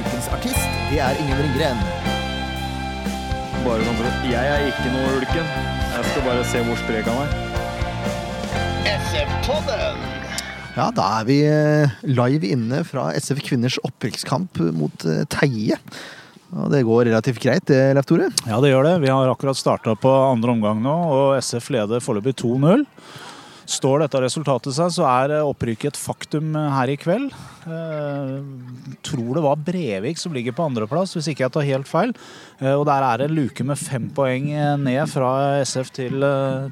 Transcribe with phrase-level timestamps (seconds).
[0.00, 1.80] ukens artist, det er Ingen Ringgren.
[3.64, 5.46] Bare sånn for at Jeg er ikke noe ulken.
[5.94, 7.42] Jeg skal bare se hvor sprek han er.
[10.74, 15.78] Ja, da er vi eh, live inne fra SF Kvinners opprykkskamp mot eh, Teie.
[16.54, 18.26] Og det går relativt greit, det, Leif Tore?
[18.48, 18.96] Ja, det gjør det.
[19.04, 22.84] Vi har akkurat starta på andre omgang nå, og SF leder foreløpig 2-0.
[23.64, 27.30] Står dette resultatet seg, så er eh, opprykket et faktum eh, her i kveld.
[27.64, 28.34] Eh,
[29.06, 32.12] tror det var Brevik som ligger på andreplass, hvis ikke jeg tar helt feil.
[32.60, 34.50] Og der er det en luke med fem poeng
[34.82, 36.26] ned fra SF til,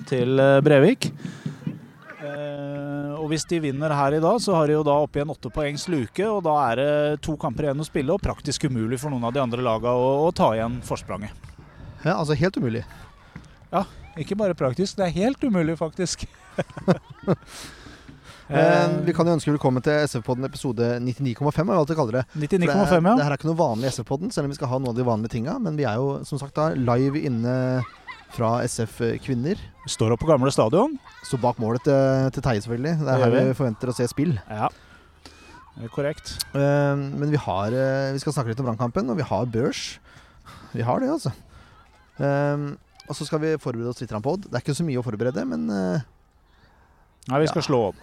[0.08, 1.08] til Brevik.
[3.22, 5.34] Og hvis de vinner her i dag, så har de jo da opp igjen en
[5.34, 6.92] åtte poengs luke, og da er det
[7.24, 10.12] to kamper igjen å spille, og praktisk umulig for noen av de andre laga å,
[10.26, 11.50] å ta igjen forspranget.
[12.02, 12.84] Ja, altså helt umulig.
[14.20, 16.26] Ikke bare praktisk, det er helt umulig, faktisk.
[19.06, 22.24] Vi kan jo ønske velkommen til SF-podden episode 99,5, har vi alltid kaller det.
[22.42, 23.14] 99,5, ja.
[23.16, 25.06] det her er ikke noe vanlig SF-podden, selv om vi skal ha noen av de
[25.06, 25.54] vanlige tinga.
[25.62, 27.54] Men vi er jo som sagt da live inne
[28.36, 29.56] fra SF Kvinner.
[29.86, 30.98] Vi står oppe på gamle stadion.
[31.24, 32.94] Står bak målet til, til Teie, selvfølgelig.
[33.00, 33.58] Det er her vi vi.
[33.62, 34.36] forventer å se spill.
[34.50, 34.68] Ja.
[35.80, 36.36] Er korrekt.
[36.52, 39.94] Eh, men vi har eh, Vi skal snakke litt om brannkampen, og vi har børs.
[40.76, 41.32] Vi har det, altså.
[42.20, 42.72] Eh,
[43.12, 44.48] og så skal vi forberede oss litt på Odd.
[44.48, 46.00] Det er ikke så mye å forberede, men uh,
[47.28, 47.66] Nei, vi skal Ja.
[47.68, 48.00] slå Odd.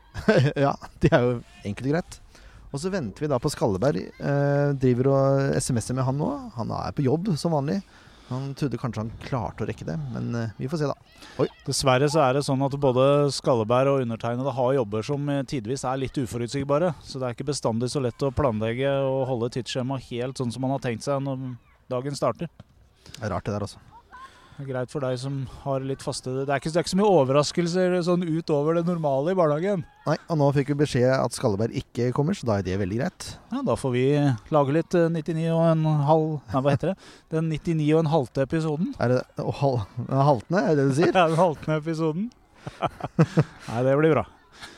[0.66, 1.34] ja, det er jo
[1.66, 2.20] enkelt og greit.
[2.74, 4.00] Og så venter vi da på Skalleberg.
[4.18, 6.30] Uh, driver og SMS-er med han nå.
[6.56, 7.80] Han er på jobb som vanlig.
[8.30, 11.44] Han trodde kanskje han klarte å rekke det, men eh, vi får se, da.
[11.66, 13.04] Dessverre så er det sånn at både
[13.36, 16.94] Skalleberg og undertegnede har jobber som tidvis er litt uforutsigbare.
[17.04, 20.64] Så det er ikke bestandig så lett å planlegge og holde tidsskjema helt sånn som
[20.64, 21.50] man har tenkt seg når
[21.92, 22.48] dagen starter.
[23.12, 23.82] Det er rart, det der, altså.
[24.62, 27.10] Greit for deg som har litt faste Det er ikke, det er ikke så mye
[27.10, 29.82] overraskelser sånn utover det normale i barnehagen.
[30.04, 33.00] Nei, og nå fikk vi beskjed at Skalleberg ikke kommer, så da er det veldig
[33.00, 33.26] greit.
[33.50, 34.04] Ja, da får vi
[34.54, 37.10] lage litt eh, 99 og en halv Nei, hva heter det?
[37.34, 38.94] Den 99 og en halvte episoden.
[39.02, 41.12] Er det å, hal, haltende, er det det du sier?
[41.18, 42.30] Ja, den haltende episoden.
[43.72, 44.26] Nei, det blir bra.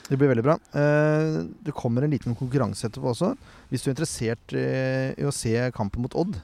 [0.09, 0.57] Det blir veldig bra.
[0.79, 3.35] Eh, det kommer en liten konkurranse etterpå også.
[3.69, 6.39] Hvis du er interessert eh, i å se kampen mot Odd,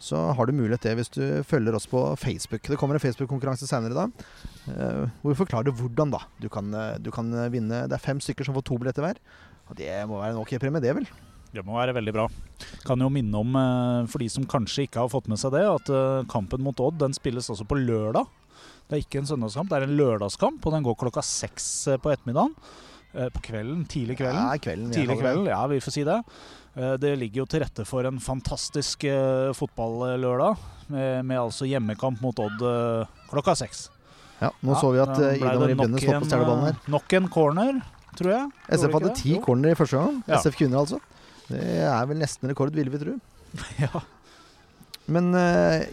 [0.00, 2.64] så har du mulighet til hvis du følger oss på Facebook.
[2.64, 4.06] Det kommer en Facebook-konkurranse senere da,
[4.72, 7.84] eh, hvor vi forklarer hvordan da du kan, eh, du kan vinne.
[7.86, 9.20] Det er fem stykker som får to billetter hver.
[9.68, 11.06] Og det må være en ok premie, det vel?
[11.50, 12.26] Det må være veldig bra.
[12.86, 15.64] Kan jo minne om, eh, for de som kanskje ikke har fått med seg det,
[15.66, 18.26] at eh, kampen mot Odd den spilles også på lørdag.
[18.88, 21.98] Det er ikke en søndagskamp, det er en lørdagskamp, og den går klokka seks eh,
[22.02, 22.54] på ettermiddagen.
[23.12, 24.38] Eh, På kvelden, tidlig kvelden.
[24.38, 24.92] Ja, kvelden.
[24.94, 26.20] Tidlig kvelden, ja, vi får si det.
[26.74, 30.60] Eh, Det ligger jo til rette for en fantastisk eh, fotballørdag,
[30.90, 33.88] med, med altså hjemmekamp mot Odd eh, klokka seks.
[34.40, 36.46] Ja, nå Ja, så vi at da ble Ida Marie Bønnes holdt på å stjele
[36.46, 36.78] en, ballen her.
[36.94, 37.82] Nok en corner,
[38.16, 38.46] tror jeg.
[38.70, 40.22] SF vi hadde ti corner i første gang.
[40.30, 40.38] Ja.
[40.40, 41.00] SF kvinner, altså.
[41.50, 41.60] Det
[41.90, 43.18] er vel nesten rekord, ville vi tro.
[43.82, 44.02] Ja.
[45.10, 45.32] Men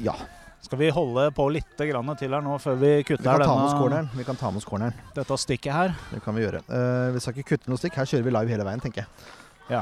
[0.05, 0.13] ja,
[0.61, 3.55] Skal vi holde på litt grann til her nå før vi vi kutter ta
[3.89, 4.11] denne.
[4.13, 4.93] Vi kan ta med oss corneren.
[5.15, 5.95] dette stikket her?
[6.11, 6.61] Det kan vi gjøre.
[6.69, 7.97] Uh, vi skal ikke kutte noe stikk.
[7.97, 9.33] Her kjører vi live hele veien, tenker jeg.
[9.73, 9.81] Ja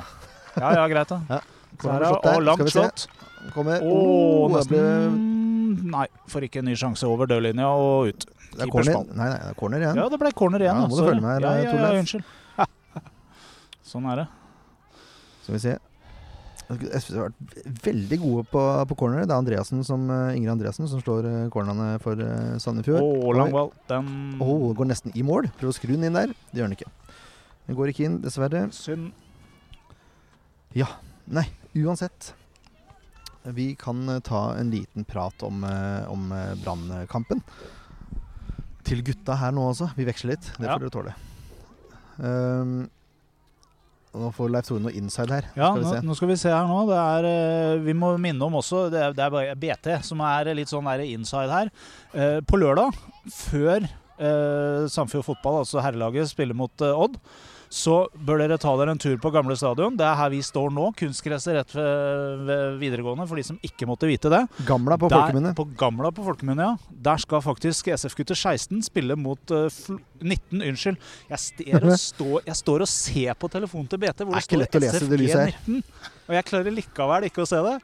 [0.62, 1.22] ja, ja, greit da.
[1.30, 1.40] Ja.
[1.82, 2.38] Kommer er, der.
[2.38, 3.08] og langt slått.
[3.54, 3.84] Kommer.
[3.84, 5.34] Oh, ble- nesten
[5.76, 8.28] Nei, får ikke en ny sjanse over dørlinja og ut.
[8.56, 9.02] Det er corner.
[9.12, 10.00] Nei, nei, det er corner igjen.
[10.00, 10.80] Ja, det ble corner igjen.
[10.80, 12.30] Ja, må du følge med ja, ja, ja, unnskyld.
[13.92, 14.26] sånn er det.
[15.44, 15.76] Skal vi se.
[16.66, 19.28] SV har vært veldig gode på, på corner.
[19.28, 22.18] Det er Andreassen som, eh, Ingrid Andreassen som slår eh, cornerne for
[22.64, 23.04] Sandefjord.
[23.04, 23.42] Å, Sandefjord.
[23.42, 23.70] lang ball.
[23.92, 25.52] Den oh, går nesten i mål.
[25.60, 26.34] Prøv å skru den inn der.
[26.50, 26.90] Det gjør den ikke.
[27.68, 28.66] Den går ikke inn, dessverre.
[28.74, 29.12] Synd.
[30.76, 31.48] Nei,
[31.82, 32.34] uansett.
[33.46, 37.42] Vi kan eh, ta en liten prat om, eh, om eh, brannkampen.
[38.86, 39.92] Til gutta her nå også.
[39.98, 40.52] Vi veksler litt.
[40.58, 40.76] Det Ja.
[40.78, 41.16] får dere tåle.
[42.18, 42.90] Um,
[44.16, 45.48] nå får Leif Tore noe inside her.
[45.56, 46.86] Ja, skal vi nå, nå skal vi se her nå.
[46.88, 50.54] Det er, vi må minne om også Det er, det er bare BT som er
[50.56, 51.74] litt sånn inside her.
[52.48, 52.96] På lørdag,
[53.34, 53.90] før
[54.20, 57.18] eh, Sandefjord Fotball, altså herrelaget, spiller mot eh, Odd,
[57.76, 59.96] så bør dere ta dere en tur på gamle stadion.
[59.98, 60.86] Det er her vi står nå.
[61.00, 64.44] Kunstgresset rett ved, videregående, for de som ikke måtte vite det.
[64.68, 65.52] Gamla på folkemunne.
[65.58, 66.94] På Gamla på folkemunne, ja.
[67.10, 70.62] Der skal faktisk SF gutter 16 spille mot uh, fl 19.
[70.62, 71.02] Unnskyld.
[71.34, 75.52] Jeg, stå, jeg står og ser på telefonen til BT hvor Det det, står her.
[75.58, 75.84] SFG19.
[76.30, 77.78] Og jeg klarer likevel ikke å se det.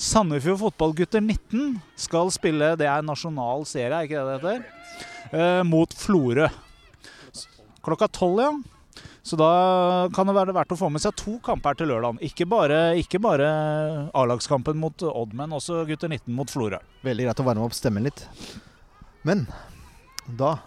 [0.00, 4.64] Sandefjord fotballgutter 19 skal spille Det er nasjonal serie, er ikke det det heter?
[5.34, 6.48] Eh, mot Florø.
[7.84, 8.52] Klokka tolv, ja.
[9.24, 9.48] Så da
[10.12, 12.18] kan det være verdt å få med seg to kamper til lørdagen.
[12.26, 13.46] Ikke bare, ikke bare
[14.12, 16.80] A-lagskampen mot Odd, men også gutter 19 mot Florø.
[17.06, 18.26] Veldig greit å varme opp stemmen litt.
[19.24, 19.46] Men
[20.28, 20.58] da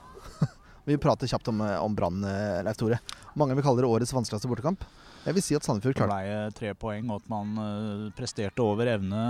[0.88, 2.98] Vi prater kjapt om, om Brann, eh, Leif Tore.
[3.38, 4.88] Mange vil kalle det årets vanskeligste bortekamp.
[5.28, 8.64] Jeg vil si at Sandefjord Det klarte ble tre poeng, og at man eh, presterte
[8.64, 9.24] over evne.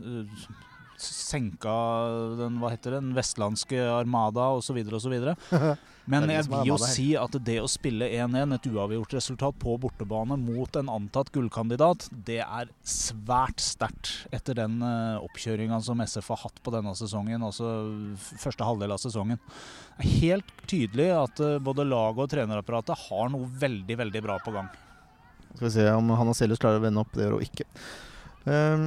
[0.00, 0.44] eh,
[1.02, 1.72] senka
[2.38, 4.78] den, hva heter det, den vestlandske armada osv.
[4.94, 5.16] osv.
[6.10, 9.76] Men Det jeg vil jo si at det å spille 1-1, et uavgjort resultat på
[9.82, 16.32] bortebane mot en antatt gullkandidat, det er svært sterkt etter den uh, oppkjøringa som SF
[16.34, 17.70] har hatt på denne sesongen, altså
[18.18, 19.42] første halvdel av sesongen.
[19.98, 24.40] Det er helt tydelig at eh, både laget og trenerapparatet har noe veldig, veldig bra
[24.42, 24.70] på gang.
[25.54, 27.12] Skal vi se om Hanna Selhus klarer å vende opp.
[27.14, 27.66] Det gjør hun ikke.
[28.44, 28.86] Um,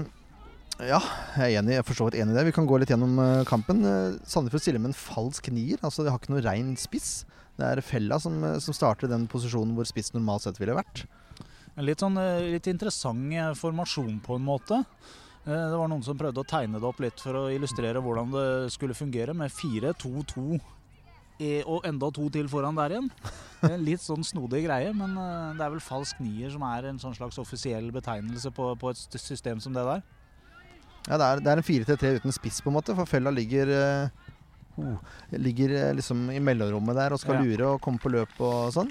[0.81, 0.99] ja,
[1.37, 1.77] jeg er enig.
[1.77, 2.47] Jeg forstår enig i det.
[2.49, 3.85] Vi kan gå litt gjennom eh, kampen.
[3.85, 5.79] Uh, Sandefjord stiller med en falsk nier.
[5.85, 7.21] Altså, de har ikke noe rein spiss.
[7.55, 11.05] Det er Fella som, eh, som starter den posisjonen hvor spiss normalt sett ville vært.
[11.75, 14.81] En litt, sånn, eh, litt interessant eh, formasjon på en måte.
[15.45, 18.31] Eh, Det var noen som prøvde å tegne det opp litt for å illustrere hvordan
[18.31, 20.59] det skulle fungere, med 4-2-2
[21.39, 23.09] eh, og enda to til foran der igjen.
[23.65, 26.99] En litt sånn snodig greie, men eh, det er vel falsk nier som er en
[27.01, 30.03] sånn slags offisiell betegnelse på, på et system som det der.
[31.05, 32.95] Ja, det er, det er en 4-3 uten spiss, på en måte.
[32.97, 33.69] For Fella ligger
[34.77, 34.95] oh,
[35.31, 37.43] ligger eh, liksom i mellomrommet der og skal Ja.
[37.45, 38.89] lure og komme på løp og sånn.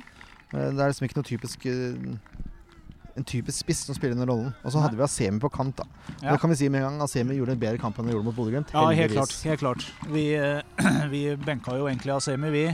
[0.55, 2.14] Det er liksom ikke noe typisk eh,
[3.17, 4.53] en typisk spiss som spiller den rollen.
[4.65, 5.77] Og så hadde vi Asemi på kant.
[5.77, 5.85] da
[6.23, 6.33] Ja.
[6.33, 7.03] Det kan vi si med en gang.
[7.07, 8.73] Asemi gjorde en bedre kamp enn han gjorde mot Bodø-Glimt.
[8.75, 9.37] Ja, helt klart.
[9.45, 9.87] Helt klart.
[10.11, 10.63] Vi, eh,
[11.13, 12.65] vi benka jo egentlig Asemi, vi,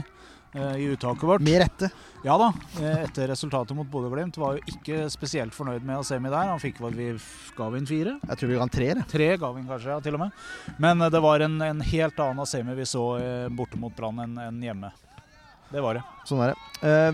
[0.53, 1.41] eh, i uttaket vårt.
[1.41, 1.91] Med rette.
[2.23, 6.49] Ja da, eh, etter resultatet mot Bodø-Glimt var jo ikke spesielt fornøyd med Asemi der.
[6.49, 7.11] Han fikk vel vi
[7.57, 8.17] ga vi inn fire.
[8.27, 9.03] Jeg tror vi ga en treer.
[9.09, 10.31] Tre ga vi inn kanskje, ja, til og med.
[10.79, 13.05] Men det var en, en helt annen Asemi vi så
[13.53, 14.91] borte mot Brann enn en hjemme.
[15.71, 16.01] Det var det.
[16.27, 16.57] Sånn er det.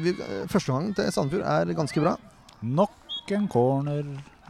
[0.02, 0.16] Vi,
[0.50, 2.16] første gang til Sandefjord er ganske bra.
[2.66, 4.04] Nok en corner.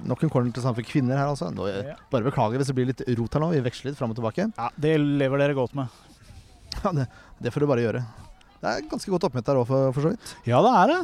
[0.06, 1.50] Nok en corner til for kvinner her, altså.
[1.54, 1.96] Nå, Ja.
[2.12, 3.50] bare beklager hvis det blir litt rot her nå.
[3.56, 4.52] Vi veksler litt fram og tilbake.
[4.58, 5.88] Ja, Det lever dere godt med.
[6.84, 7.08] Ja, det,
[7.42, 8.04] det får du bare gjøre.
[8.62, 10.36] Det er ganske godt oppmøte her òg, for, for så vidt.
[10.46, 11.00] Ja, det er det.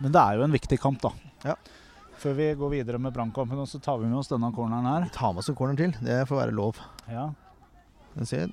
[0.00, 1.10] Men det er jo en viktig kamp, da.
[1.44, 1.54] Ja.
[2.16, 5.04] Før vi går videre med Brannkampen, så tar vi med oss denne corneren her.
[5.04, 5.92] Vi tar med oss en corner til.
[6.00, 6.80] Det får være lov.
[7.12, 7.26] Ja.
[8.16, 8.48] Den ser.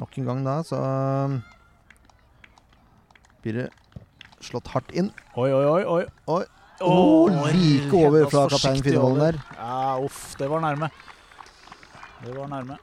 [0.00, 0.80] Nok en gang da, så
[3.42, 3.66] blir det
[4.44, 5.10] slått hardt inn.
[5.36, 5.82] Oi, oi, oi.
[5.84, 6.04] oi.
[6.36, 6.44] Oi.
[6.80, 9.40] Oh, like over fra kaptein Finnevolden der.
[9.58, 10.34] Ja, uff.
[10.40, 10.88] Det var nærme.
[12.24, 12.78] Det var nærme.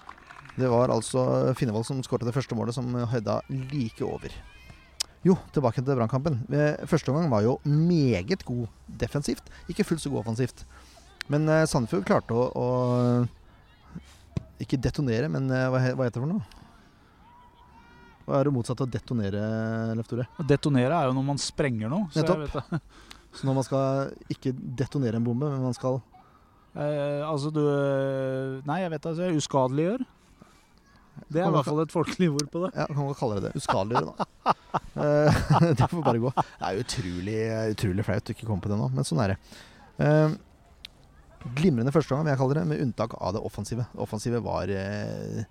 [0.57, 4.33] Det var altså Finnevold som skåret det første målet, som høyda like over.
[5.25, 6.39] Jo, tilbake til brannkampen.
[6.53, 8.67] Eh, Første omgang var jo meget god
[9.01, 9.49] defensivt.
[9.69, 10.63] Ikke fullt så god offensivt.
[11.27, 12.67] Men eh, Sandefjord klarte å, å
[14.61, 16.66] Ikke detonere, men eh, hva, hva heter det for noe?
[18.27, 19.41] Hva er det motsatte av detonere,
[19.95, 20.27] Leif Tore?
[20.43, 22.11] Detonere er jo når man sprenger noe.
[22.11, 22.25] Så.
[23.37, 26.01] Så når man skal ikke detonere en bombe, men man skal
[26.77, 27.63] Eh, altså du
[28.67, 29.09] Nei, jeg vet.
[29.09, 30.03] Altså, uskadeliggjør.
[31.33, 32.71] Det er i hvert fall et folkelig ord på det.
[32.77, 33.61] Ja, kan man kalle det det.
[33.61, 34.53] Uskadeliggjøre, da.
[35.01, 35.39] Eh,
[35.79, 36.33] det får bare gå.
[36.37, 37.39] Det er utrolig,
[37.73, 39.39] utrolig flaut å ikke komme på det nå, men sånn er det.
[40.05, 40.35] Eh,
[41.57, 43.87] glimrende første gang, vil jeg kalle det, med unntak av det offensive.
[43.95, 45.41] Det offensive var eh,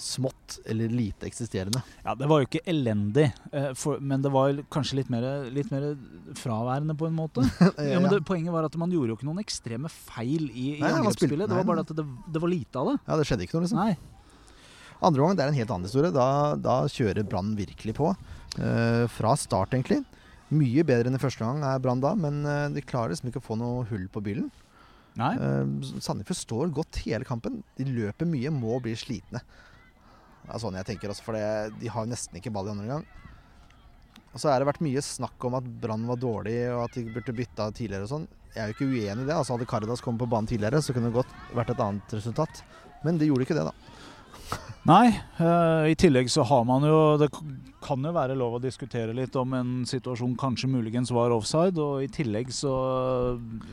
[0.00, 1.80] smått eller lite eksisterende.
[2.04, 5.70] Ja, Det var jo ikke elendig, eh, for, men det var kanskje litt mer, litt
[5.74, 5.90] mer
[6.38, 7.44] fraværende på en måte.
[7.92, 10.80] Ja, men det, Poenget var at man gjorde jo ikke noen ekstreme feil i, i
[10.82, 11.48] Nei, angrepsspillet.
[11.50, 12.96] Det var bare at det, det var lite av det.
[13.06, 13.82] ja, det skjedde ikke noe, liksom.
[13.82, 13.96] Nei.
[15.04, 16.12] Andre gang det er en helt annen historie.
[16.14, 16.26] Da,
[16.56, 18.12] da kjører Brann virkelig på.
[18.56, 20.00] Eh, fra start, egentlig.
[20.54, 23.42] Mye bedre enn i første gang er Brann da, men eh, de klarer liksom ikke
[23.42, 24.48] å få noe hull på bilen.
[25.14, 27.60] Uh, Sandefjord står godt hele kampen.
[27.78, 29.42] De løper mye, må bli slitne.
[30.44, 31.44] Det er sånn jeg tenker også, for det,
[31.80, 33.04] de har nesten ikke ball i andre gang.
[34.34, 37.06] Og så har det vært mye snakk om at Brann var dårlig, og at de
[37.14, 38.26] burde bytta tidligere og sånn.
[38.54, 39.36] Jeg er jo ikke uenig i det.
[39.36, 42.64] Altså Hadde Cardas kommet på banen tidligere, så kunne det godt vært et annet resultat.
[43.06, 43.93] Men de gjorde ikke det, da.
[44.84, 45.06] Nei.
[45.40, 47.30] Uh, I tillegg så har man jo Det
[47.84, 52.04] kan jo være lov å diskutere litt om en situasjon kanskje muligens var offside, og
[52.04, 52.72] i tillegg så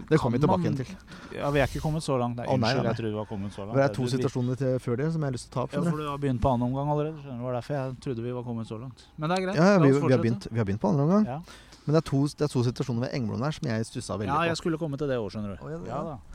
[0.09, 0.93] Det kommer vi tilbake igjen til.
[1.35, 2.39] Ja, Vi er ikke kommet så langt.
[2.39, 2.89] Nei, unnskyld, nei, nei.
[2.89, 3.79] jeg trodde vi var kommet så langt.
[3.79, 5.75] Det er to situasjoner til før det som jeg har lyst til å ta opp.
[5.75, 6.07] Ja, for du.
[6.09, 7.19] har begynt på annen omgang allerede.
[7.23, 7.43] skjønner du.
[7.43, 9.05] Det var derfor jeg trodde vi var kommet så langt.
[9.17, 9.61] Men det er greit.
[9.61, 11.27] Ja, vi, vi, har begynt, vi har begynt på andre omgang.
[11.27, 11.39] Ja.
[11.85, 14.29] Men det er, to, det er to situasjoner ved Engblom der som jeg stussa veldig
[14.29, 15.63] Ja, jeg skulle komme til det òg, skjønner du.
[15.65, 15.95] Oh, ja, ja.
[15.95, 16.30] Ja da.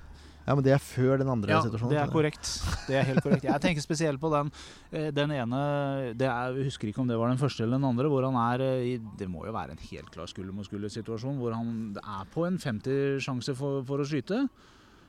[0.46, 1.90] Ja, Men det er før den andre Ja, situasjonen.
[1.90, 2.50] det er korrekt.
[2.86, 3.42] Det er helt korrekt.
[3.48, 4.52] Jeg tenker spesielt på den,
[4.92, 7.84] eh, den ene det er, Jeg husker ikke om det var den første eller den
[7.88, 8.06] andre.
[8.08, 11.36] Hvor han er i Det må jo være en helt klar skulder mot skulder-situasjon.
[11.40, 14.48] Hvor han er på en 50-sjanse for, for å skyte,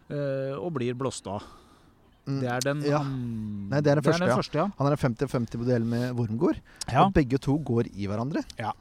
[0.09, 1.43] eh, og blir blåst av.
[2.27, 2.39] Mm.
[2.41, 2.97] Det er den Ja.
[2.99, 4.35] han- Nei, det er den første, ja.
[4.35, 4.67] første, ja.
[4.77, 6.59] Han er en 50-50-modell med Wormgård,
[6.91, 7.05] ja.
[7.05, 8.43] og begge to går i hverandre.
[8.57, 8.73] Ja.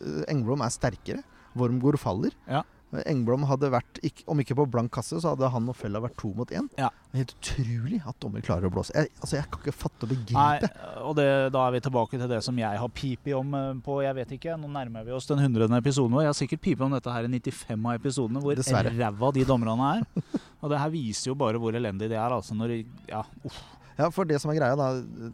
[0.00, 1.22] Eh, Engblom er sterkere.
[1.56, 2.30] Wormgård faller.
[2.48, 2.62] Ja.
[3.04, 4.00] Engblom hadde vært,
[4.30, 6.68] om ikke på blank kasse, så hadde han og Fella vært to mot én.
[6.78, 6.88] Ja.
[7.10, 8.94] Det er helt utrolig at dommer klarer å blåse.
[8.96, 10.70] Jeg, altså, jeg kan ikke fatte og Nei, begripe.
[11.02, 14.00] og det, da er vi tilbake til det som jeg har pipet om eh, på
[14.04, 15.68] Jeg vet ikke, nå nærmer vi oss den 100.
[15.80, 16.26] episoden vår.
[16.26, 19.92] Jeg har sikkert pipet om dette her i 95 av episodene, hvor ræva de dommerne
[19.96, 20.28] er.
[20.62, 22.36] Og det her viser jo bare hvor elendig det er.
[22.36, 22.78] Altså når
[23.10, 23.64] Ja, uff.
[23.96, 24.90] Ja, for det som er greia, da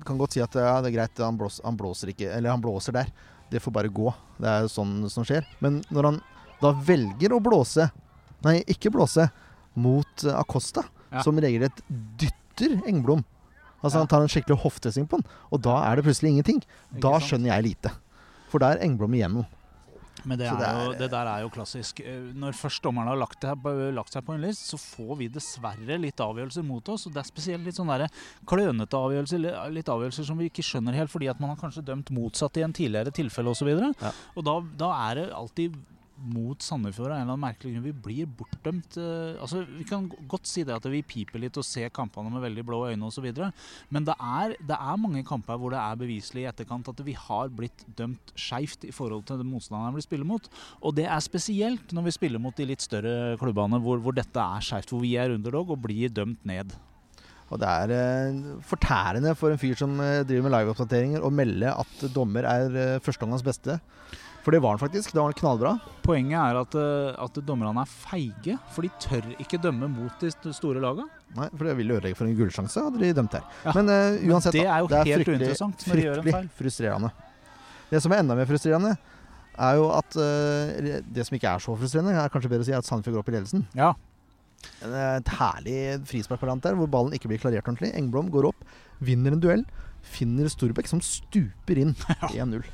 [0.07, 2.63] Kan godt si at ja, det er greit, han, blåser, han blåser ikke Eller han
[2.63, 3.11] blåser der.
[3.51, 4.13] Det får bare gå.
[4.41, 5.45] Det er sånn som skjer.
[5.61, 6.21] Men når han
[6.63, 7.91] da velger å blåse
[8.43, 9.29] Nei, ikke blåse
[9.79, 11.23] mot Acosta, Ja.
[11.23, 11.83] som regelrett
[12.19, 13.23] dytter Engblom
[13.83, 14.03] Altså Ja.
[14.05, 16.61] Han tar en skikkelig hoftesving på den, og da er det plutselig ingenting.
[17.03, 17.91] Da skjønner jeg lite.
[18.49, 19.45] For da er Engblom igjennom.
[20.25, 21.99] Men det, det jo, det der er jo klassisk.
[22.07, 25.17] Eh, Når først dommerne har lagt, det, her- lagt seg på en list, så får
[25.19, 27.09] vi dessverre litt avgjørelser mot oss.
[27.09, 28.07] Og det er spesielt litt sånne
[28.47, 29.43] klønete avgjørelser,
[29.75, 32.63] litt avgjørelser som vi ikke skjønner helt, fordi at man har kanskje dømt motsatt i
[32.63, 33.67] en tidligere tilfelle osv.
[33.67, 34.13] Og, Ja.
[34.37, 35.75] og da, da er det alltid
[36.23, 37.87] mot Sandefjord av en eller annen merkelig grunn.
[37.87, 38.99] Vi blir bortdømt.
[39.01, 42.43] eh, altså Vi kan godt si det at vi piper litt og ser kampene med
[42.43, 43.27] veldig blå øyne osv.
[43.91, 47.17] Men det er, det er mange kamper hvor det er beviselig i etterkant at vi
[47.19, 50.49] har blitt dømt skeivt i forhold til den motstanderen vi spiller mot.
[50.83, 54.39] Og det er spesielt når vi spiller mot de litt større klubbene hvor, hvor dette
[54.39, 56.73] er skeivt, hvor vi er underdog og blir dømt ned.
[57.53, 61.75] Og det er eh, fortærende for en fyr som eh, driver med liveoppdateringer, å melde
[61.83, 63.77] at dommer er eh, førsteomgangs beste.
[64.43, 65.13] For det var han faktisk.
[65.15, 65.73] Det var knallbra.
[66.03, 70.33] Poenget er at, eh, at dommerne er feige, for de tør ikke dømme mot de
[70.53, 71.07] store lagene.
[71.37, 73.45] Nei, for det ville ødelegge for en gullsjanse, hadde de dømt her.
[73.65, 76.49] Ja, Men uh, uansett, det er jo helt uinteressant når de gjør en feil.
[76.59, 77.13] frustrerende.
[77.93, 78.97] Det som er enda mer frustrerende,
[79.63, 82.75] er jo at uh, Det som ikke er så frustrerende, er kanskje bedre å si
[82.77, 83.65] at Sandefjord går opp i ledelsen.
[83.79, 83.93] Ja.
[84.83, 85.79] Et herlig
[86.11, 87.93] frisparkvariant der, hvor ballen ikke blir klarert ordentlig.
[87.99, 88.67] Engblom går opp,
[89.03, 89.65] vinner en duell,
[90.03, 91.95] finner Storbekk, som stuper inn
[92.35, 92.67] 1-0.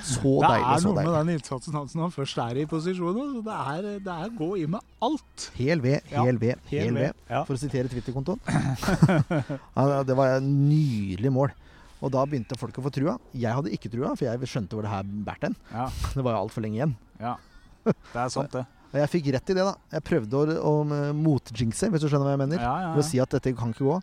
[0.00, 2.60] Så Det deilig, Det er så noe med den innsatsen hans når han først er
[2.62, 3.18] i posisjon.
[3.34, 5.48] Så Det, er, det er gå i med alt.
[5.58, 7.12] Hel ved, Ja, hel ved, hel ved.
[7.28, 7.42] Ja.
[7.48, 8.40] For å sitere Twitter-kontoen.
[10.08, 11.54] det var et nydelig mål.
[12.00, 13.18] Og da begynte folk å få trua.
[13.36, 15.56] Jeg hadde ikke trua, for jeg skjønte hvor det her bærte hen.
[15.72, 16.96] Ja, Det var jo altfor lenge igjen.
[17.20, 17.36] ja.
[17.90, 18.66] Det er sant, det.
[18.90, 19.74] Og jeg fikk rett i det, da.
[19.94, 20.72] Jeg prøvde å, å
[21.16, 22.60] motjinxe, hvis du skjønner hva jeg mener.
[22.60, 23.94] Ja, ja, Ved å si at dette kan ikke gå.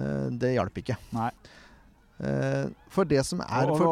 [0.00, 0.96] Eh, det hjalp ikke.
[1.12, 1.28] Nei.
[2.22, 3.84] Eh, for det som er for,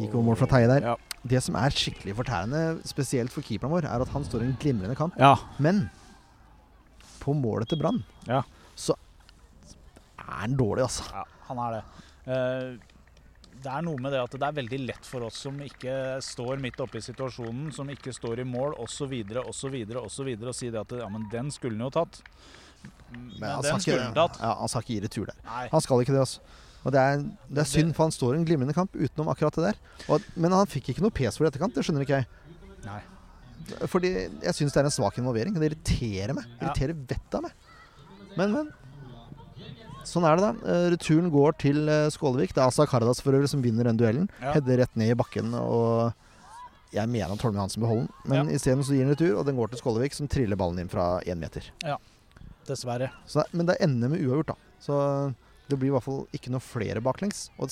[0.00, 0.06] Åh.
[0.08, 0.86] Like mål fra Teie der.
[0.92, 0.96] Ja.
[1.30, 4.56] Det som er skikkelig fortærende, spesielt for keeperen vår, er at han står i en
[4.60, 5.14] glimrende kamp.
[5.20, 5.34] ja.
[5.58, 5.88] Men
[7.20, 8.42] på målet til Brann Ja.
[8.74, 8.94] så
[10.18, 11.04] er han dårlig, altså.
[11.12, 11.82] Ja, han er det.
[12.32, 12.78] Eh,
[13.60, 16.56] det er noe med det at det er veldig lett for oss som ikke står
[16.62, 19.12] midt oppe i situasjonen, som ikke står i mål osv.,
[19.44, 22.22] osv., osv., å si det at ja, men den skulle han jo tatt.
[23.12, 24.38] Men, han den skulle han tatt.
[24.40, 25.36] ja, han skal ikke gi retur der.
[25.44, 25.68] Nei.
[25.74, 26.40] Han skal ikke det, altså.
[26.84, 27.22] Og det er,
[27.52, 29.80] det er synd, for han står i en glimrende kamp utenom akkurat det der.
[30.08, 32.28] Og, men han fikk ikke noe pes for det i etterkant, det skjønner ikke jeg.
[32.86, 33.00] Nei.
[33.92, 35.52] Fordi jeg syns det er en svak involvering.
[35.54, 36.46] Det irriterer meg.
[36.56, 37.52] Det irriterer vettet av meg.
[38.38, 38.70] Men, men.
[40.08, 40.72] Sånn er det, da.
[40.72, 42.54] Eh, Returen går til eh, Skålevik.
[42.56, 44.30] Det er Asa Karadas for øvrig som vinner den duellen.
[44.40, 44.54] Ja.
[44.56, 45.52] Header rett ned i bakken.
[45.60, 46.16] Og
[46.96, 48.32] jeg mener at Holme Hansen beholder den.
[48.32, 48.56] Men Ja.
[48.56, 51.38] isteden gir han retur, og den går til Skålevik, som triller ballen inn fra én
[51.38, 51.68] meter.
[51.84, 51.98] Ja.
[52.66, 53.12] Dessverre.
[53.28, 54.58] Så, men det ender med uavgjort, da.
[54.82, 54.96] Så
[55.70, 57.44] det blir i hvert fall ikke noe flere baklengs.
[57.62, 57.70] Og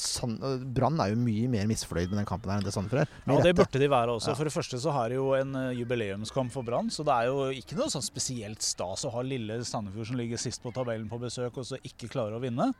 [0.76, 3.17] Brann er jo mye mer misfornøyd med den kampen her enn det Sandefjord er.
[3.26, 4.33] Ja, det burde de være også.
[4.33, 4.38] Ja.
[4.38, 7.33] For det første så har de jo en eh, jubileumskamp for Brann, så det er
[7.33, 11.11] jo ikke noe sånn spesielt stas å ha lille Sandefjord som ligger sist på tabellen
[11.11, 12.71] på besøk, og så ikke klarer å vinne.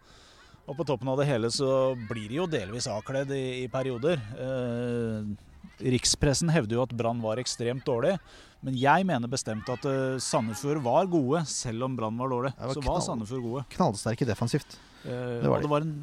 [0.69, 4.21] Og på toppen av det hele så blir de jo delvis avkledd i, i perioder.
[4.37, 5.31] Eh,
[5.95, 8.17] rikspressen hevder jo at Brann var ekstremt dårlig,
[8.63, 12.55] men jeg mener bestemt at uh, Sandefjord var gode, selv om Brann var dårlig.
[12.59, 13.01] Var så var.
[13.01, 13.65] Sandefjord gode.
[13.77, 14.79] Knallsterke defensivt.
[15.05, 15.11] Uh,
[15.43, 15.63] Det var de.
[15.63, 15.95] det var en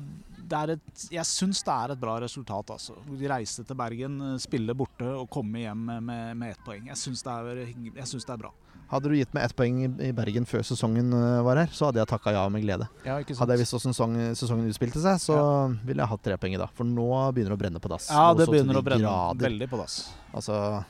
[0.46, 2.70] det er et, jeg syns det er et bra resultat.
[2.70, 2.94] altså.
[3.18, 6.84] De reiste til Bergen, eh, spille borte og komme hjem med, med, med ett poeng.
[6.86, 8.52] Jeg syns det, er- det er bra.
[8.92, 11.10] Hadde du gitt meg ett poeng i- Bergen før sesongen
[11.44, 12.86] var her, så hadde jeg takka ja med glede.
[13.04, 13.40] Ja, ikke sant?
[13.42, 15.40] Hadde jeg visst hvordan sesong, sesongen utspilte seg, så
[15.84, 16.70] ville jeg hatt tre poeng i dag.
[16.78, 18.12] For nå begynner det å brenne på dass.
[18.14, 19.50] Ja, det begynner å brenne grader.
[19.50, 19.98] veldig på dass.
[20.32, 20.86] Altså,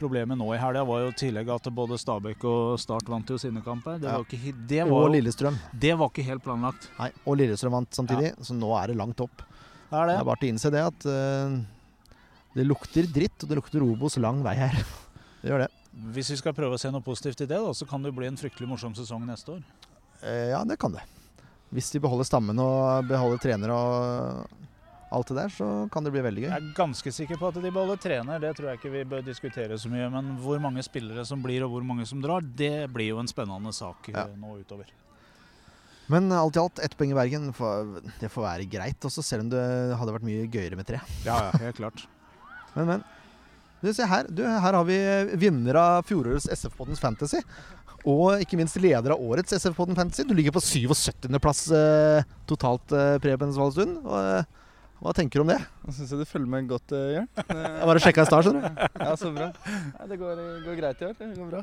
[0.00, 3.36] Problemet nå i helga var jo i tillegg at både Stabæk og Start vant jo
[3.40, 3.98] sine kamper.
[4.00, 4.16] Det Ja.
[4.16, 5.58] var, ikke, det, og var jo, Lillestrøm.
[5.78, 6.88] det var ikke helt planlagt.
[6.98, 9.42] Nei, og Lillestrøm vant samtidig, så nå er det langt opp.
[9.90, 10.20] Det er Det det.
[10.20, 11.60] er bare til å innse det at uh,
[12.54, 14.72] det lukter dritt, og det lukter Obos lang vei her.
[15.42, 15.70] Det gjør det.
[16.14, 18.26] Hvis vi skal prøve å se noe positivt i det, da, så kan det bli
[18.28, 19.62] en fryktelig morsom sesong neste år.
[20.22, 21.00] Uh, ja, det kan det.
[21.72, 24.46] Hvis de beholder stammen og beholder trener og
[25.10, 26.48] alt det der, så kan det bli veldig gøy.
[26.52, 29.24] Jeg er ganske sikker på at de beholder trener, det tror jeg ikke vi bør
[29.26, 30.06] diskutere så mye.
[30.14, 33.30] Men hvor mange spillere som blir og hvor mange som drar, det blir jo en
[33.30, 34.26] spennende sak eh, Ja.
[34.38, 34.90] nå utover.
[36.10, 37.50] Men alt i alt, ett poeng i Bergen,
[38.20, 39.62] det får være greit også, selv om det
[39.98, 40.98] hadde vært mye gøyere med tre.
[41.26, 42.06] Ja, ja, helt klart.
[42.74, 43.04] Men, men.
[43.80, 44.26] Du, se her.
[44.30, 44.96] Du, her har vi
[45.40, 47.40] vinner av fjorårets SF-poddens Fantasy.
[48.06, 50.22] Og ikke minst leder av årets SF-podden Fantasy.
[50.28, 53.96] Du ligger på 77.-plass eh, totalt, eh, Preben Svalestuen.
[54.04, 54.59] Og, eh,
[55.00, 55.58] hva tenker du om det?
[55.86, 57.28] Jeg syns du følger meg godt, eh, Jørn.
[57.80, 58.82] Jeg bare sjekka i stad, skjønner du.
[59.00, 59.46] Ja, så bra.
[59.96, 61.14] Nei, det går, går greit i år.
[61.18, 61.62] Det går bra.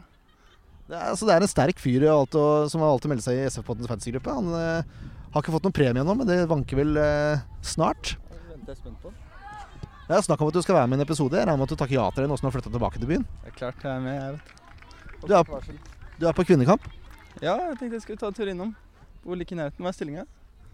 [0.87, 2.35] Det er, altså, det er en sterk fyr og,
[2.71, 4.33] som har alltid meldt seg i SF-poddens fantasy-gruppe.
[4.39, 4.97] Han eh,
[5.35, 8.13] har ikke fått noen premie ennå, men det vanker vel eh, snart.
[8.31, 9.11] Det venter jeg spent på.
[10.07, 11.35] Det er snakk om at du skal være med i en episode.
[11.35, 13.09] Jeg regner med at du takker ja til det nå som du flytta tilbake til
[13.11, 13.25] byen.
[13.43, 15.33] Det er klart jeg er med, jeg, vet du.
[15.35, 16.85] Er- Du er på kvinnekamp.
[17.43, 18.71] Ja, jeg tenkte jeg skulle ta en tur innom.
[19.27, 19.83] Hvor like i nærheten?
[19.83, 20.23] Hva er stillinga?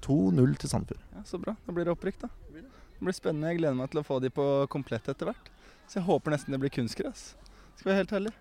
[0.03, 1.03] 2-0 til Sandefjord.
[1.15, 1.55] Ja, så bra.
[1.65, 2.29] Da blir det opprykk, da.
[2.53, 2.63] Det
[3.03, 3.51] blir spennende.
[3.51, 5.51] Jeg gleder meg til å få de på komplett etter hvert.
[5.89, 7.33] Så jeg håper nesten det blir kunstgress.
[7.79, 8.33] Skal være helt ærlig.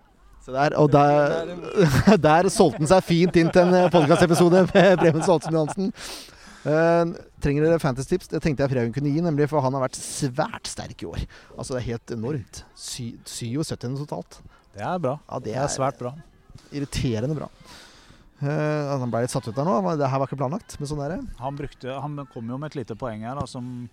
[0.43, 1.53] Se der, og der,
[2.27, 5.91] der solgte han seg fint inn til en podkastepisode med Preben Saltsen Johansen.
[6.63, 7.11] Uh,
[7.43, 8.29] trenger dere fantasy-tips?
[8.31, 11.23] Det tenkte jeg Preben kunne gi, nemlig for han har vært svært sterk i år.
[11.55, 12.63] Altså Det er helt enormt.
[12.79, 14.41] 77 totalt.
[14.75, 15.17] Det er bra.
[15.29, 16.13] Ja, Det er svært bra.
[16.73, 17.49] irriterende bra.
[18.43, 19.77] Eh, han ble litt satt ut der nå.
[19.99, 20.75] Det her var ikke planlagt.
[20.79, 21.21] Men sånn er det.
[21.39, 23.87] Han, brukte, han kom jo med et lite poeng her da, som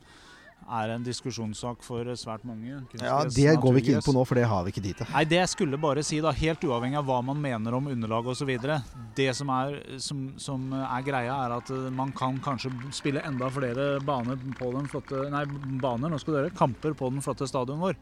[0.70, 2.68] er en diskusjonssak for svært mange.
[3.00, 5.08] Ja, Det går vi ikke inn på nå, for det har vi ikke tid til.
[5.14, 8.28] Nei, det jeg skulle bare si, da, helt uavhengig av hva man mener om underlag
[8.30, 8.50] osv.
[9.16, 13.50] Det som er, som, som er greia, er at eh, man kan kanskje spille enda
[13.54, 15.46] flere baner på den flotte Nei,
[15.82, 17.98] baner, nå skal dere, kamper på den flotte stadion vår.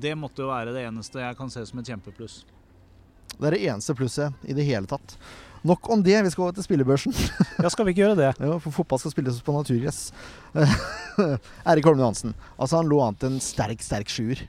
[0.00, 2.42] Det måtte jo være det eneste jeg kan se som et kjempepluss.
[3.36, 5.14] Det er det eneste plusset i det hele tatt.
[5.66, 6.14] Nok om det.
[6.24, 7.12] Vi skal over til spillebørsen.
[7.60, 8.30] Ja, skal vi ikke gjøre det?
[8.46, 10.06] Jo, for fotball skal spilles på naturgress.
[11.68, 12.32] Erik Holmen Johansen.
[12.56, 14.40] Altså, han lå an til en sterk, sterk sjuer.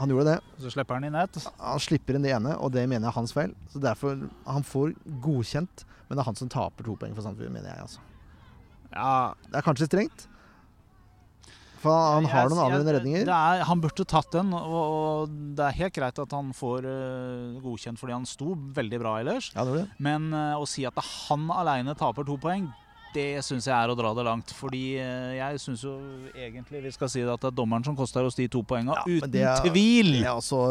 [0.00, 0.38] Han gjorde det.
[0.60, 1.36] Så slipper han inn ett.
[1.60, 3.52] Han slipper inn det ene, og det mener jeg er hans feil.
[3.72, 4.18] Så derfor
[4.48, 4.92] Han får
[5.24, 7.84] godkjent, men det er han som taper to poeng for Sandefjord, mener jeg.
[7.86, 8.00] altså.
[8.92, 10.26] Ja, Det er kanskje strengt.
[11.86, 13.26] For han har noen avgjørende redninger.
[13.28, 16.88] Det er, han burde tatt den, og, og det er helt greit at han får
[16.88, 19.52] uh, godkjent fordi han sto veldig bra ellers.
[19.54, 19.86] Ja, det det.
[20.02, 22.68] Men uh, å si at han aleine taper to poeng,
[23.16, 24.52] det syns jeg er å dra det langt.
[24.56, 25.94] Fordi eh, jeg syns jo
[26.34, 28.96] egentlig vi skal si det at det er dommeren som koster oss de to poengene.
[28.96, 30.12] Ja, uten er- tvil!
[30.20, 30.62] Er altså,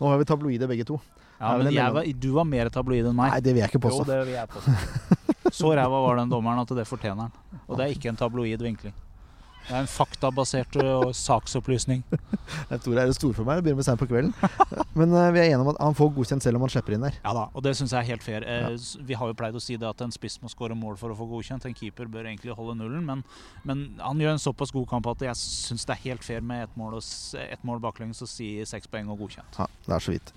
[0.00, 0.98] nå har vi tabloide begge to.
[1.36, 3.34] Ja, men var, du var mer tabloid enn meg.
[3.34, 4.04] Nei, det vil jeg ikke jo, påstå.
[4.08, 4.76] det vil jeg påstå.
[5.56, 7.60] Så ræva var den dommeren at det fortjener han.
[7.66, 8.94] Og det er ikke en tabloid vinkling.
[9.66, 12.04] Det er en faktabasert ø, saksopplysning.
[12.70, 13.58] Jeg tror det er stor for meg.
[13.58, 14.30] Det begynner med seint på kvelden.
[14.98, 17.02] Men uh, vi er enige om at han får godkjent selv om han slipper inn
[17.06, 17.16] der.
[17.24, 18.46] Ja da, og det syns jeg er helt fair.
[18.46, 18.70] Eh, Ja.
[19.08, 21.18] Vi har jo pleid å si det at en spiss må skåre mål for å
[21.18, 21.66] få godkjent.
[21.66, 23.24] En keeper bør egentlig holde nullen, men,
[23.66, 26.68] men han gjør en såpass god kamp at jeg syns det er helt fair med
[26.68, 26.96] ett mål,
[27.42, 29.58] et mål baklengs og si seks poeng og godkjent.
[29.60, 30.32] Ja, det er så vidt.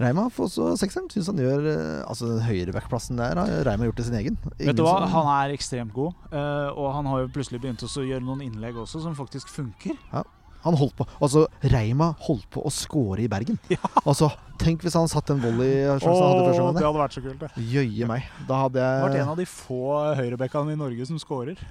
[0.00, 1.08] Reima får også sekseren.
[1.12, 4.38] Syns han gjør eh, Altså den høyrebackplassen der har Reima gjort til sin egen.
[4.58, 8.02] Vet du hva, han er ekstremt god, eh, og han har jo plutselig begynt også
[8.02, 9.94] å gjøre noen innlegg også som faktisk funker.
[10.12, 10.24] Ja.
[10.64, 13.60] Han holdt på Altså, Reima holdt på å score i Bergen.
[13.74, 13.80] Ja.
[14.04, 15.82] Altså, Tenk hvis han satt en volley.
[15.90, 16.76] Oh, han hadde første gang.
[16.78, 17.64] Det hadde vært så kult, det.
[17.74, 18.28] Jøye meg.
[18.48, 19.80] Da hadde Det har vært en av de få
[20.20, 21.58] høyrebackene i Norge som scorer.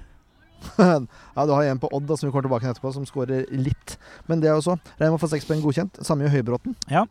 [0.78, 3.44] Ja, du har en på Odd da, som vi kommer tilbake til etterpå, som scorer
[3.52, 3.96] litt.
[4.30, 6.00] Men det er også Reima får seks poeng godkjent.
[6.06, 6.76] Samme gjør Høybråten.
[6.92, 7.02] Ja.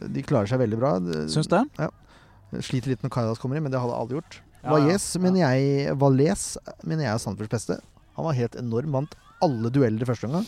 [0.00, 0.96] De klarer seg veldig bra.
[1.30, 1.62] Syns det?
[2.64, 4.40] Sliter litt når Kaidas kommer inn, men det hadde alle gjort.
[4.64, 5.20] Ja, Valles, ja.
[5.20, 6.44] mener jeg Valles
[6.86, 7.78] mener jeg er Sandefjords beste.
[8.16, 8.94] Han var helt enorm.
[8.94, 10.46] Vant alle dueller i første omgang.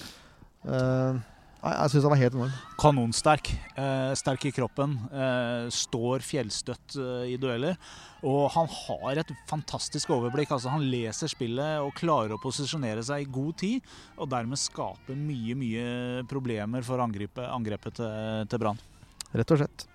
[0.66, 1.18] Uh,
[1.66, 2.56] jeg syns han var helt enorm.
[2.78, 3.50] Kanonsterk.
[3.74, 4.92] Eh, sterk i kroppen.
[5.10, 7.78] Eh, står fjellstøtt eh, i dueller.
[8.26, 10.52] Og han har et fantastisk overblikk.
[10.54, 13.94] Altså, han leser spillet og klarer å posisjonere seg i god tid.
[14.20, 15.88] Og dermed skape mye, mye
[16.30, 18.84] problemer for angrepet, angrepet til, til Brann.
[19.34, 19.86] Rett og slett.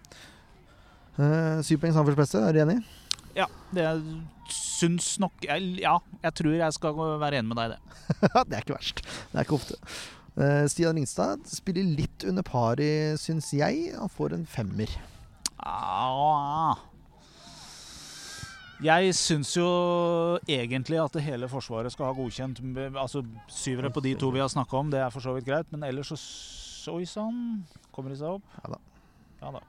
[1.20, 2.80] Uh, Syv poeng Sandefjords er du enig?
[3.38, 3.86] Ja, det
[4.52, 7.82] syns nok jeg, Ja, jeg tror jeg skal være enig med deg i det.
[8.50, 9.04] det er ikke verst.
[9.06, 9.80] Det er ikke ofte.
[10.40, 13.92] Eh, Stian Ringstad spiller litt under pari, syns jeg.
[13.98, 14.94] Han får en femmer.
[15.62, 16.80] Ah.
[18.82, 19.68] Jeg syns jo
[20.50, 22.64] egentlig at det hele Forsvaret skal ha godkjent.
[22.96, 25.70] Altså Syvere på de to vi har snakka om, det er for så vidt greit.
[25.74, 27.62] Men ellers så Oi sann,
[27.94, 28.56] kommer de seg opp?
[28.64, 28.80] Ja da.
[29.42, 29.62] Ja da.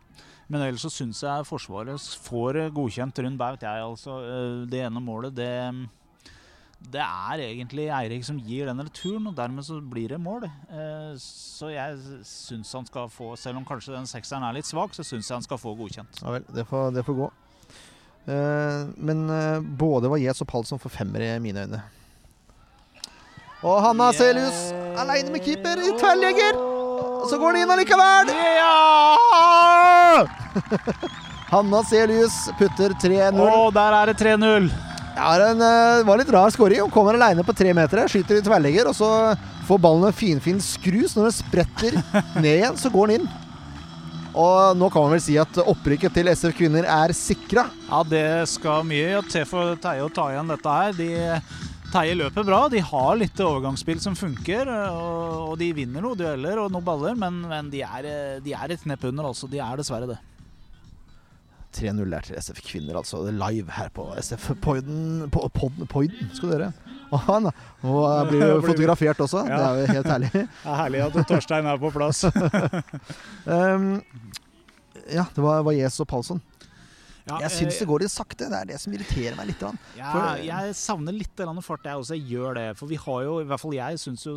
[0.52, 4.18] Men ellers så syns jeg Forsvaret får godkjent rundt baut, jeg altså.
[4.20, 5.88] Eh, Det ene målet, det
[6.82, 10.48] det er egentlig Eirik som gir den returen, og dermed så blir det mål.
[10.68, 11.94] Eh, Så jeg
[12.26, 15.36] syns han skal få, selv om kanskje den sekseren er litt svak, så syns jeg
[15.36, 16.18] han skal få godkjent.
[16.24, 17.30] Ja vel, det får, det får gå.
[18.26, 19.22] Eh, men
[19.78, 21.82] både Valles og Palsson får femmer i mine øyne.
[23.62, 24.18] Og Hanna Yeah.
[24.18, 26.71] Celius aleine med keeper i tverrlegger!
[27.22, 28.32] Og så går den inn allikevel!
[28.58, 30.26] Ja!
[31.52, 33.38] Hanna Celius putter 3-0.
[33.38, 34.66] Å, der er det 3-0.
[35.12, 36.80] Ja, det eh, var litt rar skåring.
[36.82, 39.10] Hun kommer aleine på tre meter, skyter i tverrligger, og så
[39.68, 41.14] får ballen en finfin skrus.
[41.14, 41.98] Når den spretter
[42.42, 43.30] ned igjen, så går den inn.
[44.32, 47.66] Og nå kan man vel si at opprykket til SF Kvinner er sikra.
[47.90, 50.96] Ja, det skal mye til for Teie å ta igjen dette her.
[50.96, 51.10] De,
[51.92, 52.64] Teie løper bra.
[52.72, 57.42] De har litt overgangsspill som funker, og, de vinner noen dueller og noen baller, men,
[57.50, 58.08] men de, er,
[58.40, 59.50] de er et knepp under, altså.
[59.50, 60.20] De er dessverre det.
[61.72, 63.22] 3-0 er til SF Kvinner, altså.
[63.26, 65.28] Det live her på SF Poiden.
[65.32, 66.72] På, Podden, Poiden skal dere.
[67.12, 67.96] Og han nå
[68.28, 69.44] blir jo fotografert også.
[69.48, 70.30] Det er jo helt herlig.
[70.36, 72.24] Det er herlig at Torstein er på plass.
[73.44, 74.00] Um,
[75.18, 76.42] ja, det var Jes og Palsson.
[77.28, 78.48] Ja, Jeg syns eh, det går litt sakte.
[78.50, 79.62] Det er det som irriterer meg litt.
[79.98, 82.16] Ja, For- jeg savner litt fart, jeg også.
[82.18, 82.68] Jeg gjør det.
[82.78, 84.36] For vi har jo, i hvert fall jeg syns jo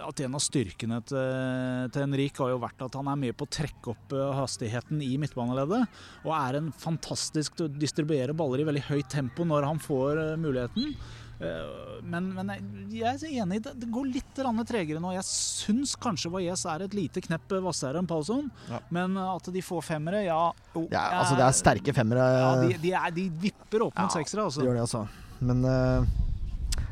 [0.00, 3.44] at en av styrkene til, til Henrik har jo vært at han er med på
[3.44, 5.88] å trekke opp eh, hastigheten i midtbaneleddet.
[6.24, 10.22] Og er en fantastisk til å distribuere baller i veldig høyt tempo når han får
[10.22, 10.94] eh, muligheten.
[11.40, 12.50] Eh, Men, men
[12.92, 15.12] jeg jeg er enig, det, går litt tregere nå.
[15.14, 18.50] Jeg syns kanskje Valles er et lite knepp hvassere enn Palsson.
[18.68, 18.80] Ja.
[18.92, 22.24] Men at de får femmere, ja oh, Ja, altså Det er sterke femmere.
[22.38, 24.60] ja, de, de, er, de vipper opp mot Ja, seksere, altså.
[24.60, 25.06] Det gjør det, altså.
[25.40, 26.04] Men uh,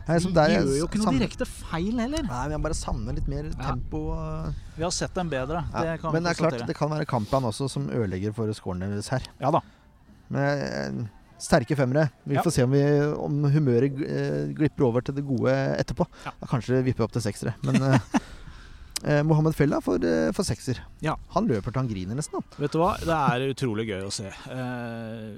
[0.08, 2.24] jeg, de gjør jo ikke noe direkte feil heller.
[2.24, 4.00] Nei, men jeg bare savner litt mer tempo.
[4.16, 4.52] Ja.
[4.78, 5.64] Vi har sett dem bedre.
[5.74, 5.82] ja.
[5.84, 8.86] Det kan Men det er klart, det kan være Kampan også som ødelegger for scoren
[8.86, 9.26] deres her.
[9.42, 9.60] Ja da.
[10.32, 11.04] Men eh,
[11.38, 12.08] sterke femmere.
[12.26, 12.42] Vi Ja.
[12.42, 12.82] får se om, vi,
[13.14, 16.06] om humøret eh, glipper over til det gode etterpå.
[16.26, 16.32] Ja.
[16.40, 17.54] Da kanskje vipper opp til seksere.
[17.62, 18.00] Men eh,
[19.04, 20.82] eh, Mohammed Fella får, eh, får sekser.
[21.04, 21.14] Ja.
[21.36, 22.40] Han løper til han griner nesten.
[22.42, 22.58] Da.
[22.64, 24.28] Vet du hva, det er utrolig gøy å se.
[24.50, 25.32] Eh,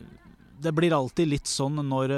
[0.60, 2.12] Det blir alltid litt sånn når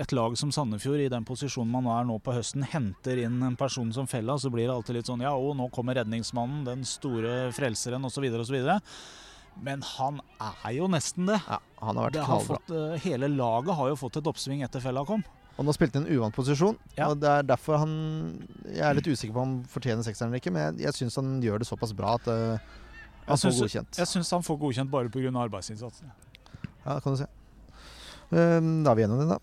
[0.00, 3.56] et lag som Sandefjord, i den posisjonen man er nå på høsten, henter inn en
[3.60, 6.84] person som Fella, så blir det alltid litt sånn Ja, å, nå kommer redningsmannen, den
[6.88, 8.56] store frelseren, osv., osv.
[9.62, 11.38] Men han er jo nesten det.
[11.46, 14.64] Ja, han har vært det har fått, eh, hele laget har jo fått et oppsving
[14.66, 15.24] etter Fella kom.
[15.54, 16.78] Og nå spilte han en uvant posisjon.
[16.96, 17.10] Ja.
[17.12, 17.94] Og det er derfor han
[18.66, 21.20] Jeg er litt usikker på om han fortjener sekseren eller ikke, men jeg, jeg syns
[21.20, 22.58] han gjør det såpass bra at uh,
[23.28, 24.00] han Jeg får godkjent.
[24.02, 25.30] Jeg syns han får godkjent bare pga.
[25.44, 26.10] arbeidsinnsatsen.
[26.84, 27.30] Ja, det kan du se.
[28.34, 29.38] Um, da er vi gjennom det, da.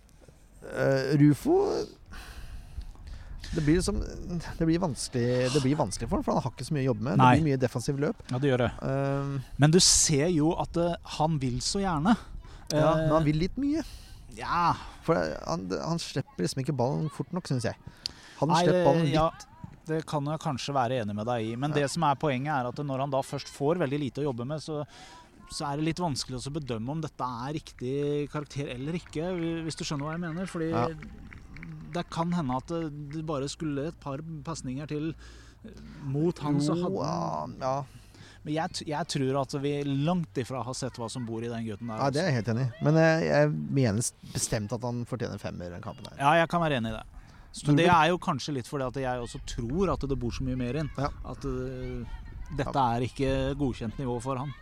[0.61, 1.57] Uh, Rufo
[3.51, 6.75] det blir, som, det, blir det blir vanskelig for ham, for han har ikke så
[6.75, 7.17] mye å jobbe med.
[7.19, 7.31] Nei.
[7.35, 8.21] Det blir mye defensiv løp.
[8.31, 8.69] Ja, det gjør det.
[8.79, 12.15] Uh, Men du ser jo at uh, han vil så gjerne.
[12.71, 13.83] ja, Eh, men han vil litt mye.
[14.37, 17.75] Ja, For han, han slipper liksom ikke ballen fort nok, syns jeg.
[18.39, 19.17] Han Nei, slipper ballen litt.
[19.17, 19.25] ja,
[19.89, 21.55] det kan jeg kanskje være enig med deg i.
[21.59, 21.81] Men Ja.
[21.81, 24.47] det som er poenget, er at når han da først får veldig lite å jobbe
[24.47, 24.85] med, så,
[25.51, 29.33] så er det litt vanskelig å bedømme om dette er riktig karakter eller ikke,
[29.67, 30.47] hvis du skjønner hva jeg mener.
[30.47, 30.87] Fordi Ja.
[31.93, 36.61] Det kan hende at det, det bare skulle et par pasninger til eh, mot han,
[36.63, 37.73] som hadde ja, ja.
[38.41, 41.65] Men jeg, jeg tror at vi langt ifra har sett hva som bor i den
[41.67, 41.99] gutten der.
[42.01, 42.69] ja, det er jeg helt enig i.
[42.87, 46.17] Men jeg, jeg mener bestemt at han fortjener femmer den kampen her.
[46.17, 47.03] Ja, jeg kan være enig i det.
[47.67, 50.45] Men det er jo kanskje litt fordi at jeg også tror at det bor så
[50.47, 50.89] mye mer inn.
[50.97, 51.11] Ja.
[51.27, 52.19] At uh,
[52.57, 54.53] dette er ikke godkjent nivå for han.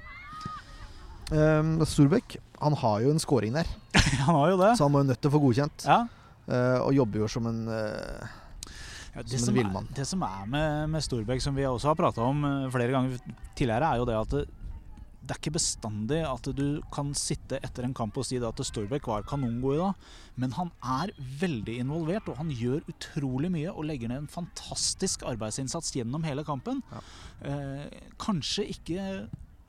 [1.29, 3.67] Um, Storbekk han har jo en scoring der,
[4.25, 4.71] han har jo det.
[4.75, 5.85] så han må jo nødt til å få godkjent.
[5.87, 6.01] Ja.
[6.49, 8.37] Uh, og jobber jo som en uh,
[9.13, 9.83] Ja, Som en som.
[9.83, 12.93] Er, det som er med, med Storbekk, som vi også har prata om øh, flere
[12.93, 13.17] ganger
[13.57, 14.43] tidligere, er jo det at det,
[15.19, 19.09] det er ikke bestandig at du kan sitte etter en kamp og si at Storbekk
[19.11, 20.07] var kanongod i dag,
[20.41, 25.25] men han er veldig involvert, og han gjør utrolig mye og legger ned en fantastisk
[25.27, 26.81] arbeidsinnsats gjennom hele kampen.
[26.93, 27.03] Ja.
[27.49, 29.03] Eh, kanskje ikke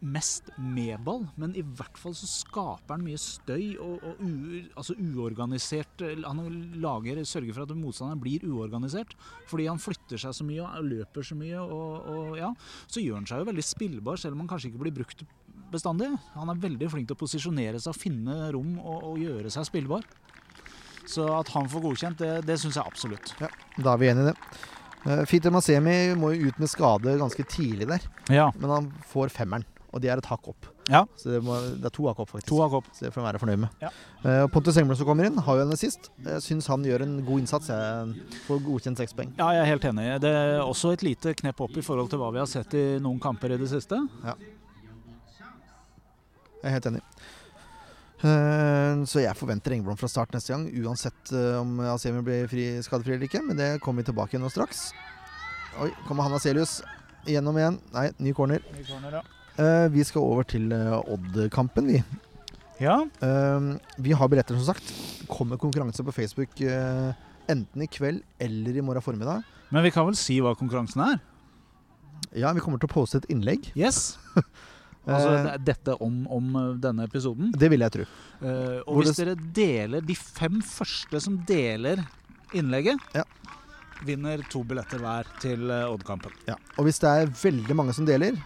[0.00, 4.30] mest med ball, men i hvert fall så skaper han mye støy og, og u,
[4.78, 6.40] altså uorganisert eh, Han
[6.80, 9.12] lager, sørger for at motstanderen blir uorganisert,
[9.50, 11.60] fordi han flytter seg så mye og løper så mye.
[11.60, 12.48] Og, og ja,
[12.88, 15.24] Så gjør han seg jo veldig spillbar, selv om han kanskje ikke blir brukt
[15.70, 16.08] bestandig.
[16.34, 20.06] Han er veldig flink til å posisjonere seg, finne rom og, og gjøre seg spillbar.
[21.10, 23.34] Så at han får godkjent, det, det syns jeg absolutt.
[23.40, 25.24] Da er vi enige i det.
[25.30, 28.50] Fitte Masemi må jo ut med skade ganske tidlig der, Ja.
[28.60, 29.64] men han får femmeren.
[29.90, 30.68] Og de er et hakk opp.
[30.90, 31.02] Ja.
[31.18, 32.48] Så det, må, det er to hakk opp, faktisk.
[32.50, 32.90] To hakk opp.
[32.94, 33.80] Så det får man være fornøyd med.
[33.82, 33.90] Ja.
[34.22, 36.10] Uh, Pontus Engblom som kommer inn, har jo en assist.
[36.26, 37.72] Jeg syns han gjør en god innsats.
[37.72, 39.34] Jeg får godkjent seks poeng.
[39.40, 40.06] Ja, jeg er helt enig.
[40.22, 42.86] Det er også et lite knepp opp i forhold til hva vi har sett i
[43.02, 43.98] noen kamper i det siste.
[44.22, 44.38] Ja.
[46.60, 47.04] Jeg er helt enig.
[48.20, 52.66] Eh, så jeg forventer Engblom fra start neste gang, uansett eh, om Asemi blir fri,
[52.84, 53.40] skadefri eller ikke.
[53.46, 54.90] Men det kommer vi tilbake igjen nå straks.
[55.80, 56.80] Oi, kommer Hanna Celius
[57.24, 57.78] igjennom igjen.
[57.94, 58.64] Nei, ny corner.
[58.76, 59.20] Eh,
[59.56, 62.02] vi skal over til eh, Odd-kampen, vi.
[62.80, 63.60] Ja, Eh,
[64.00, 64.92] vi har billetter, som sagt.
[65.28, 67.12] Kommer konkurranse på Facebook eh,
[67.50, 69.42] enten i kveld eller i morgen formiddag.
[69.70, 71.20] men vi kan vel si hva konkurransen er?
[72.34, 73.70] Ja, vi kommer til å poste et innlegg.
[73.76, 74.18] Yes.
[75.10, 77.52] Altså Eh, det dette om, om denne episoden.
[77.56, 78.02] det vil jeg tro.
[78.42, 82.02] Uh, og Hvor hvis det- dere deler de fem første som deler
[82.52, 83.24] innlegget, Ja.
[84.04, 86.30] vinner to billetter hver til eh, Odd-kampen.
[86.46, 86.54] Ja.
[86.76, 88.36] Og hvis det er veldig mange som deler,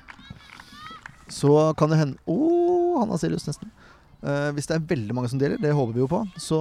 [1.32, 3.70] så kan det hende Å, han har Sirius, nesten.
[4.24, 6.58] Uh, hvis det er veldig mange som deler, det håper vi jo på, så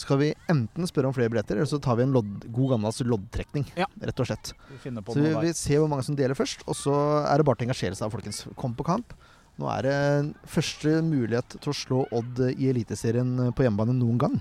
[0.00, 3.02] skal vi enten spørre om flere billetter, eller så tar vi en lodd, god gammeldags
[3.04, 3.66] loddtrekning.
[3.78, 3.88] Ja.
[4.00, 4.52] Rett og slett.
[4.70, 6.94] Vi Så vi, vi ser hvor mange som deler først, og så
[7.26, 8.44] er det bare til å engasjere seg, folkens.
[8.58, 9.12] Kom på kamp.
[9.60, 9.98] Nå er det
[10.48, 14.38] første mulighet til å slå Odd i Eliteserien på hjemmebane noen gang.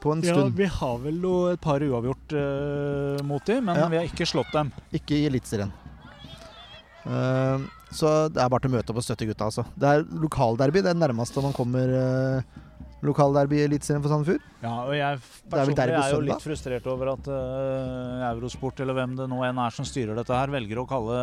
[0.00, 0.54] På en Ja, stund.
[0.56, 1.18] vi har vel
[1.52, 3.88] et par uavgjort uh, mot dem, men Ja.
[3.90, 4.70] vi har ikke slått dem.
[4.94, 5.72] Ikke i Eliteserien.
[7.08, 9.64] Eh, så det er bare til å møte opp og støtte gutta, altså.
[9.78, 10.82] Det er lokalderby.
[10.84, 12.58] Det er nærmeste man kommer uh,
[13.06, 14.44] lokalderby i Eliteserien for Sandefjord.
[14.60, 18.98] Ja, og jeg er personlig er, er jo litt frustrert over at uh, Eurosport, eller
[18.98, 21.20] hvem det nå enn er som styrer dette her, velger å kalle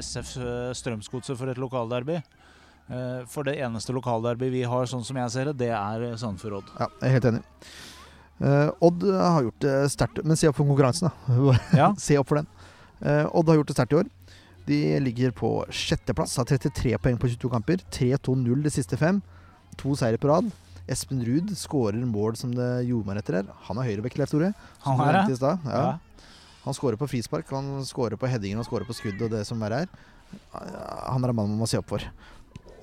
[0.00, 0.32] SF
[0.80, 2.16] Strømsgodset for et lokalderby.
[2.88, 6.62] Uh, for det eneste lokalderby vi har, sånn som jeg ser det, det er Sandefjord
[6.62, 6.72] Odd.
[6.80, 7.44] Ja, jeg er helt enig.
[8.40, 11.58] Uh, Odd har gjort det sterkt, men se opp for konkurransen, da.
[11.76, 11.92] Ja.
[12.08, 12.48] se opp for den.
[13.00, 14.08] Odd har gjort det sterkt i år.
[14.70, 17.82] De ligger på sjetteplass, har 33 poeng på 22 kamper.
[17.90, 19.18] 3-2-0 de siste fem.
[19.80, 20.50] To seire på rad.
[20.90, 23.50] Espen Ruud skårer mål som det gjorde etter her.
[23.68, 24.52] Han er høyrebekk, Leif Tore.
[24.86, 25.38] Han er det?
[25.42, 25.58] Ja.
[25.66, 26.24] Ja.
[26.64, 29.62] Han skårer på frispark, han skårer på headingen han skårer på skudd og det som
[29.62, 29.92] verre er.
[30.52, 32.04] Han er en mann man må se opp for.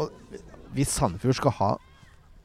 [0.01, 0.09] Og
[0.75, 1.69] hvis Sandefjord skal ha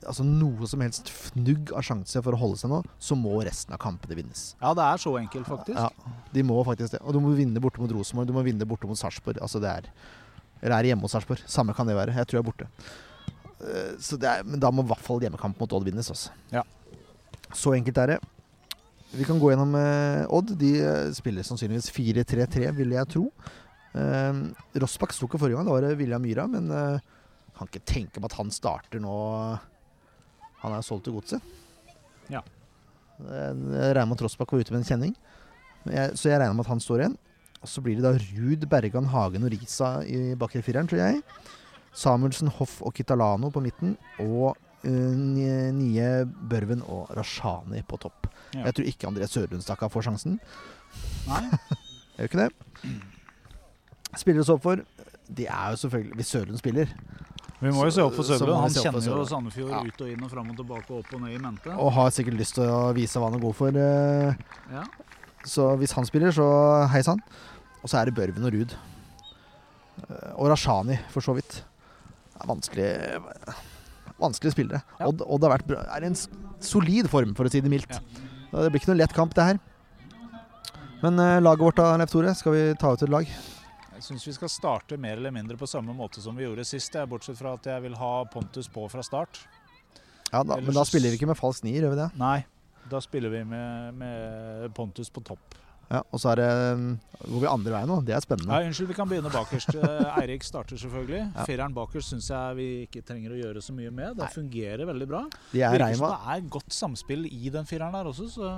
[0.08, 3.74] altså noe som helst fnugg av sjanse for å holde seg nå, så må resten
[3.76, 4.42] av kampene vinnes.
[4.62, 5.78] ja, det er så enkelt, faktisk.
[5.78, 5.88] Ja,
[6.34, 7.00] de må faktisk det.
[7.06, 9.38] Og du må vinne borte mot Rosenborg, du må vinne borte mot Sarpsborg.
[9.42, 9.88] Altså det er
[10.62, 11.42] Eller er hjemme mot Sarpsborg?
[11.50, 12.14] Samme kan det være.
[12.14, 12.68] Jeg tror jeg er borte.
[13.62, 16.08] Eh, Så det er, men da må i hvert fall hjemmekamp mot Odd vinnes.
[16.10, 16.30] Altså.
[16.52, 16.62] Ja.
[17.52, 18.20] Så enkelt er det.
[19.12, 20.54] Vi kan gå gjennom eh, Odd.
[20.58, 23.24] De eh, spiller sannsynligvis 4-3-3, vil jeg tro.
[23.98, 24.38] Eh,
[24.80, 26.46] Rossbakk sto ikke forrige gang, da var det William Myhra.
[26.48, 27.10] Men eh,
[27.58, 29.12] kan ikke tenke på at han starter nå
[30.62, 31.42] Han er solgt til godset.
[32.30, 32.42] Ja.
[33.22, 35.14] Eh, Jeg regner med at Rossbakk var ute med en kjenning.
[35.90, 37.16] Jeg, så jeg regner med at han står igjen.
[37.62, 41.22] Og så blir det da Ruud, Bergan, Hagen og Risa i bakre fireren, tror jeg.
[41.94, 43.96] Samuelsen, Hoff og Kitalano på midten.
[44.22, 46.08] Og uh, Nye
[46.50, 48.26] Børven og Rashani på topp.
[48.54, 48.64] Ja.
[48.66, 50.40] Jeg tror ikke André Sørlundstakka får sjansen.
[51.28, 51.44] Nei?
[52.16, 52.94] Gjør ikke det?
[54.20, 54.82] Spillere så opp for
[55.32, 56.90] Det er jo selvfølgelig Hvis Sørlund spiller,
[57.62, 59.80] Vi må jo se opp for vi Han kjenner jo Sandefjord Ja.
[59.86, 61.70] ut og inn og fram og tilbake og opp og ned i mente.
[61.70, 63.68] og har sikkert lyst til å vise hva han er god for.
[63.68, 64.34] eh,
[64.72, 64.84] Ja.
[65.44, 67.20] Så hvis han spiller, så hei sann.
[67.82, 68.74] Og så er det Børven og Ruud.
[70.10, 71.62] Eh, Og Rashani, for så vidt.
[72.34, 73.22] Det er vanskelig
[74.22, 74.82] Vanskelige spillere.
[75.00, 75.06] Ja.
[75.08, 76.14] Odd, Odd har vært bra, er i en
[76.60, 77.90] solid form, for å si det mildt.
[77.90, 78.60] Ja.
[78.62, 79.58] Det blir ikke noe lett kamp, det her.
[81.02, 83.26] Men eh, laget vårt da, Leif Tore, skal vi ta ut et lag?
[84.02, 86.90] Jeg syns vi skal starte mer eller mindre på samme måte som vi gjorde sist.
[86.90, 89.44] jeg, Bortsett fra at jeg vil ha Pontus på fra start.
[90.32, 92.08] Ja, da, Ellers Men da spiller vi ikke med falsk nier, gjør vi det?
[92.18, 92.40] Nei,
[92.90, 95.54] da spiller vi med, med Pontus på topp.
[95.86, 96.48] Ja, Og så er det
[96.80, 96.90] mm,
[97.28, 98.00] går vi andre veien nå.
[98.02, 98.50] Det er spennende.
[98.58, 99.70] Ja, unnskyld, vi kan begynne bakerst.
[99.86, 101.22] Eh, Eirik starter selvfølgelig.
[101.22, 101.46] Ja.
[101.46, 104.18] Fireren bakerst syns jeg vi ikke trenger å gjøre så mye med.
[104.18, 105.24] Det fungerer veldig bra.
[105.54, 106.14] De er Virker som Reima.
[106.16, 108.50] det er godt samspill i den fireren der også, så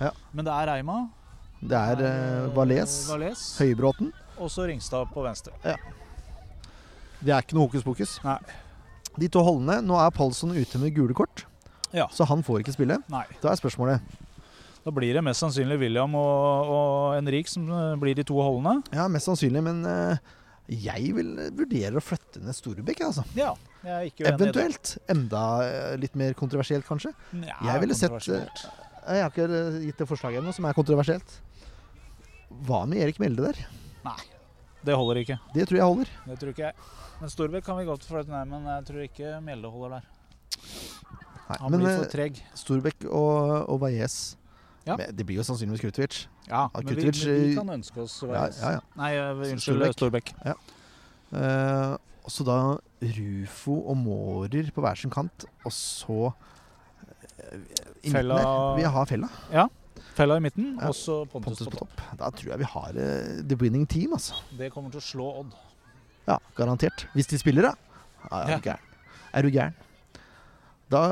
[0.00, 0.16] Ja.
[0.32, 1.02] Men det er Reima.
[1.60, 3.42] Det er er Valais, Valais.
[3.60, 4.14] Høybråten.
[4.40, 5.52] Og så Ringstad på venstre.
[7.22, 8.16] Det er ikke noe hokus pokus.
[8.24, 8.38] Nei.
[9.20, 11.44] De to holdene Nå er Palsson ute med gule kort,
[11.92, 12.06] Ja.
[12.08, 12.96] så han får ikke spille.
[13.12, 13.24] Nei.
[13.42, 14.00] Da er spørsmålet
[14.84, 18.80] Da blir det mest sannsynlig William og, og Henrik som eh, blir de to holdene.
[18.90, 20.16] Ja, mest sannsynlig, men eh,
[20.72, 23.22] jeg vil vurdere å flytte ned Storbekk, altså.
[23.38, 23.52] Ja.
[23.84, 24.32] Jeg er ikke uenig.
[24.40, 24.94] Eventuelt.
[25.12, 27.12] Enda eh, litt mer kontroversielt, kanskje.
[27.44, 28.64] Ja, Jeg ville sett.
[29.02, 29.46] Jeg har ikke
[29.84, 31.38] gitt det forslaget ennå, som er kontroversielt.
[32.66, 33.62] Hva med Erik Melde der?
[34.04, 34.18] Nei.
[34.82, 35.36] Det holder ikke.
[35.54, 36.12] Det tror jeg holder.
[36.26, 36.74] Det tror ikke jeg.
[37.20, 40.06] Men Storbekk kan vi godt flytte ned, men jeg tror ikke Mjelde holder der.
[41.48, 42.40] Nei, Han men blir eh, for treg.
[42.58, 44.16] Storbekk og, og Valles
[44.86, 44.96] Ja.
[44.98, 46.16] Det blir jo sannsynligvis Krutovic.
[46.48, 48.58] Ja, Ja, men vi, men vi eh, kan ønske oss Ja, Valles.
[48.62, 48.80] ja, ja.
[48.98, 50.32] Nei, eh, unnskyld, Storbekk.
[50.42, 51.92] Eh,
[52.32, 52.56] så da
[53.02, 56.34] Rufo og Mårer på hver sin kant, og så uh,
[58.06, 59.28] Fella- Vi har Fella.
[60.16, 60.88] Fella i midten, Ja.
[60.90, 62.00] og så Pontus, Pontus på topp.
[62.18, 64.34] Da tror jeg vi har uh, the winning team, altså.
[64.58, 65.54] Det kommer til å slå Odd.
[66.28, 67.06] Ja, garantert.
[67.16, 67.74] Hvis de spiller, da.
[68.30, 68.90] Ja, er du gæren.
[69.32, 69.74] Er du gæren?
[70.92, 71.02] Da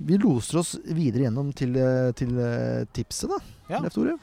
[0.00, 3.36] Vi loser oss videre gjennom til, eh, til eh, tipset, da.
[3.68, 3.80] Ja.
[3.84, 4.14] Leif Tore.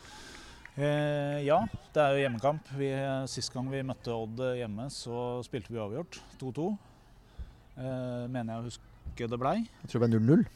[0.78, 1.60] Eh, ja,
[1.94, 2.72] det er jo hjemmekamp.
[2.80, 2.90] Vi,
[3.30, 6.18] sist gang vi møtte Odd hjemme, så spilte vi avgjort.
[6.42, 6.66] 2-2.
[7.78, 9.56] Eh, mener jeg å huske det blei.
[9.84, 10.48] Jeg tror det ble 0-0.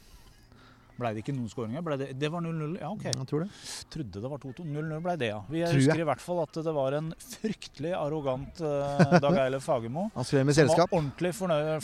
[1.00, 1.84] Blei det ikke noen skåringer?
[1.98, 3.04] Det, det var 0-0, ja ok.
[3.08, 3.48] Jeg tror det.
[3.94, 4.64] Trodde det var 2-2.
[4.68, 5.38] 0-0 blei det, ja.
[5.48, 5.78] Vi Tror jeg.
[5.86, 10.08] husker i hvert fall at det var en fryktelig arrogant uh, Dag Eilef Fagermo.
[10.18, 10.90] Han skrev med Som selskap.
[10.92, 11.32] var ordentlig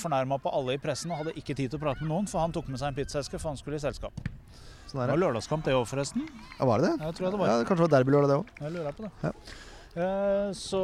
[0.02, 2.44] fornærma på alle i pressen og hadde ikke tid til å prate med noen, for
[2.44, 4.12] han tok med seg en pizzaeske, for han skulle i selskap.
[4.88, 6.22] Sånn Det var lørdagskamp det òg, forresten.
[6.58, 7.08] Ja, var det det?
[7.08, 7.50] Jeg tror jeg det var.
[7.50, 8.52] Ja, kanskje det var derbylørdag, det òg.
[8.64, 9.10] Jeg lurer på det.
[9.24, 9.32] Ja.
[9.98, 10.80] Eh, Så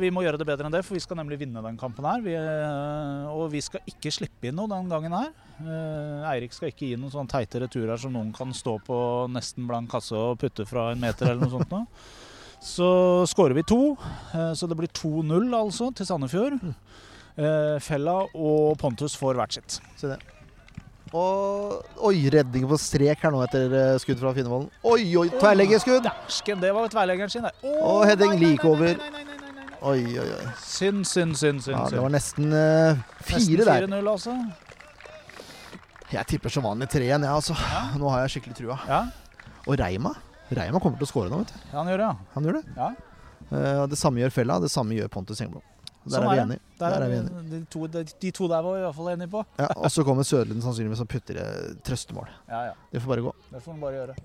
[0.00, 2.22] vi må gjøre det bedre enn det, for vi skal nemlig vinne den kampen her.
[2.24, 5.32] Vi, eh, og vi skal ikke slippe inn noe den gangen her.
[5.60, 9.00] Eh, Eirik skal ikke gi noen sånne teite returer som noen kan stå på
[9.32, 11.70] nesten blank kasse og putte fra en meter eller noe sånt.
[11.74, 11.86] noe.
[12.62, 12.86] Så
[13.28, 13.96] skårer vi to,
[14.56, 16.56] så det blir 2-0 altså til Sandefjord.
[17.36, 19.76] Eh, Fella og Pontus får hvert sitt.
[20.00, 20.16] Se det.
[21.16, 24.68] Og Oi, redning på strek her nå etter eh, skudd fra Finnevollen.
[24.86, 26.04] Oi, oi, tverrleggerskudd!
[26.04, 27.56] Dæsken, det var tverrleggeren sin, der.
[27.64, 29.00] Oh, Og heading like over.
[29.86, 30.44] Oi, oi, oi.
[30.60, 31.62] Synd, synd, synd.
[31.64, 33.88] synd, Ja, det var nesten uh, fire Nesten der.
[33.88, 34.36] 4-0, altså.
[36.12, 37.56] Jeg tipper som vanlig tre igjen, jeg, altså.
[37.58, 37.82] Ja.
[37.98, 38.78] Nå har jeg skikkelig trua.
[38.90, 39.02] Ja,
[39.66, 40.14] Og Reima
[40.54, 41.62] Reima kommer til å skåre nå, vet du.
[41.72, 42.32] Ja, han gjør det, ja.
[42.36, 42.76] Han gjør det.
[42.76, 42.90] Ja.
[43.50, 45.64] Uh, det samme gjør Fella, det samme gjør Pontus Engblom.
[46.06, 46.60] Der Sånn er vi er enige.
[46.78, 47.44] Der Der er vi enige.
[47.50, 49.40] de, to, de, de to der var vi i hvert fall enige på.
[49.58, 52.28] Ja, og så kommer Sødlund sannsynligvis og putter eh, trøstemål.
[52.48, 52.74] Ja, ja.
[52.92, 53.32] Det får bare gå.
[53.50, 54.16] Det får bare gjøre.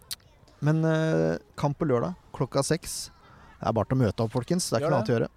[0.61, 2.99] Men eh, kamp på lørdag klokka seks.
[3.57, 4.69] Det er bare til å møte opp, folkens.
[4.69, 5.31] Det er ikke noe annet å gjøre.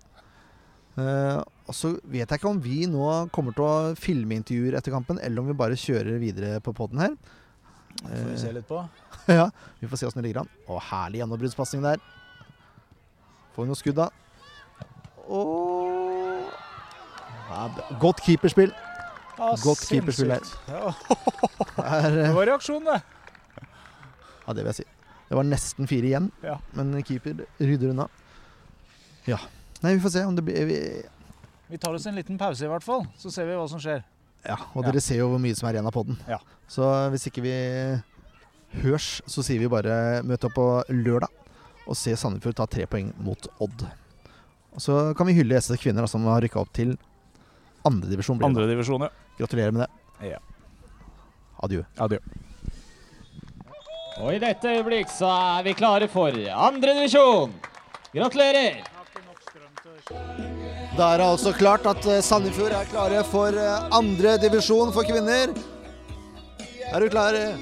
[0.95, 4.93] Eh, og så vet jeg ikke om vi nå kommer til å filme intervjuer etter
[4.95, 7.17] kampen, eller om vi bare kjører videre på poden her.
[7.95, 8.83] Det får vi se litt på.
[9.41, 9.49] ja,
[9.81, 10.53] vi får se åssen det ligger an.
[10.69, 12.03] Å, herlig gjennombruddspasning der.
[13.55, 14.11] Får vi noe skudd, da?
[15.29, 16.43] Og
[17.49, 17.69] ja,
[18.01, 18.73] Godt keeperspill.
[19.39, 20.45] Ja, Godt keeperspill her.
[20.45, 20.69] sinnssykt.
[20.69, 20.93] Ja,
[22.05, 23.01] Er, det eh, var reaksjon, det.
[24.47, 24.85] ja, det vil jeg si.
[25.29, 26.59] Det var nesten fire igjen, Ja.
[26.77, 28.07] men keeper rydder unna.
[29.27, 29.39] Ja.
[29.83, 30.79] Nei, vi får se om det blir vi,
[31.71, 33.07] Vi tar oss en liten pause, i hvert fall.
[33.19, 34.05] Så ser vi hva som skjer.
[34.45, 36.19] Ja, og dere ser jo hvor mye som er igjen av poden.
[36.29, 36.39] Ja.
[36.69, 37.55] Så hvis ikke vi
[38.83, 41.33] hørs, så sier vi bare møt opp på lørdag
[41.89, 43.87] og se Sandefjord ta tre poeng mot Odd.
[44.75, 46.97] Og så kan vi hylle SS Kvinner da, som har rykka opp til
[47.87, 48.43] andredivisjon.
[48.45, 49.11] Andre divisjon, ja.
[49.39, 50.33] Gratulerer med det.
[50.35, 50.41] Ja.
[51.63, 51.85] Adjø.
[52.03, 52.19] Adjø.
[54.23, 56.35] Og i dette øyeblikk så er vi klare for
[56.69, 57.55] andredivisjon.
[58.15, 58.83] Gratulerer!
[60.95, 65.07] Da er det altså klart at eh, Sandefjord er klare for andredivisjon andre divisjon for
[65.09, 65.51] kvinner.
[66.93, 67.35] Er du klar?
[67.35, 67.57] Er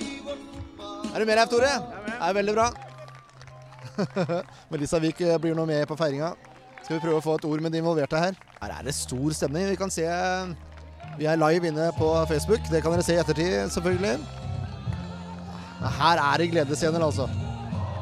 [1.16, 1.70] du med, Leif Tore?
[2.05, 2.66] Det er veldig bra.
[4.72, 6.35] Melissa Wiik eh, blir nå med på feiringa.
[6.82, 8.38] Skal vi prøve å få et ord med de involverte her?
[8.58, 9.68] Her er det stor stemning.
[9.70, 10.50] Vi kan se eh,
[11.18, 12.66] Vi er live inne på Facebook.
[12.70, 14.16] Det kan dere se i ettertid, selvfølgelig.
[15.82, 17.28] Her er det gledesscener, altså.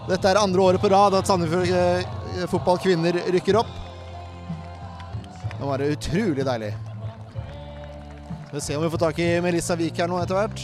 [0.08, 3.70] Dette er andre året på rad at Sandefjord eh, fotball kvinner rykker opp.
[5.60, 6.72] Nå var det utrolig deilig.
[8.48, 10.62] Skal vi se om vi får tak i Melissa Wiik her nå etter hvert.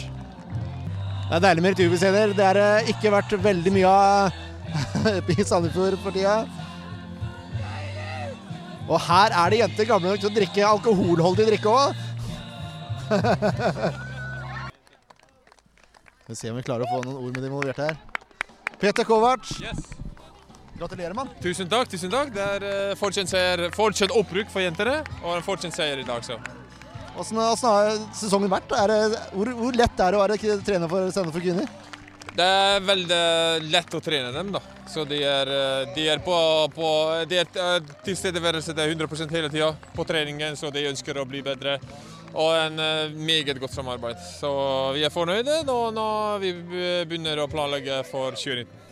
[1.27, 2.33] Det er deilig med returbescener.
[2.33, 6.41] Det har det ikke vært veldig mye av i Sandefjord for tida.
[8.87, 11.87] Og her er det jenter gamle nok til å drikke alkoholholdig drikke òg.
[16.27, 17.95] Vi se om vi klarer å få noen ord med de involverte her.
[18.81, 19.47] Peter Kovac.
[20.75, 21.29] Gratulerer, mann.
[21.39, 21.87] Tusen takk.
[21.87, 22.33] tusen takk.
[22.35, 26.19] Det er uh, fortjent opprykk for jentene, og en fortjent seier i dag.
[26.27, 26.35] så.
[27.15, 28.75] Hvordan har sesongen vært?
[28.91, 31.86] Det, hvor, hvor lett er det å være trener for for kvinner?
[32.37, 33.21] Det er veldig
[33.71, 34.51] lett å trene dem.
[34.53, 34.59] da.
[34.87, 36.35] Så De er, eh, de er på,
[36.75, 36.89] på
[37.29, 41.25] de er eh, tilstedeværelse det er 100% hele tida på treningen, så de ønsker å
[41.25, 41.79] bli bedre.
[42.37, 44.19] Og en eh, meget godt samarbeid.
[44.37, 44.51] Så
[44.93, 46.51] vi er fornøyde nå når vi
[47.09, 48.83] begynner å planlegge for 2019.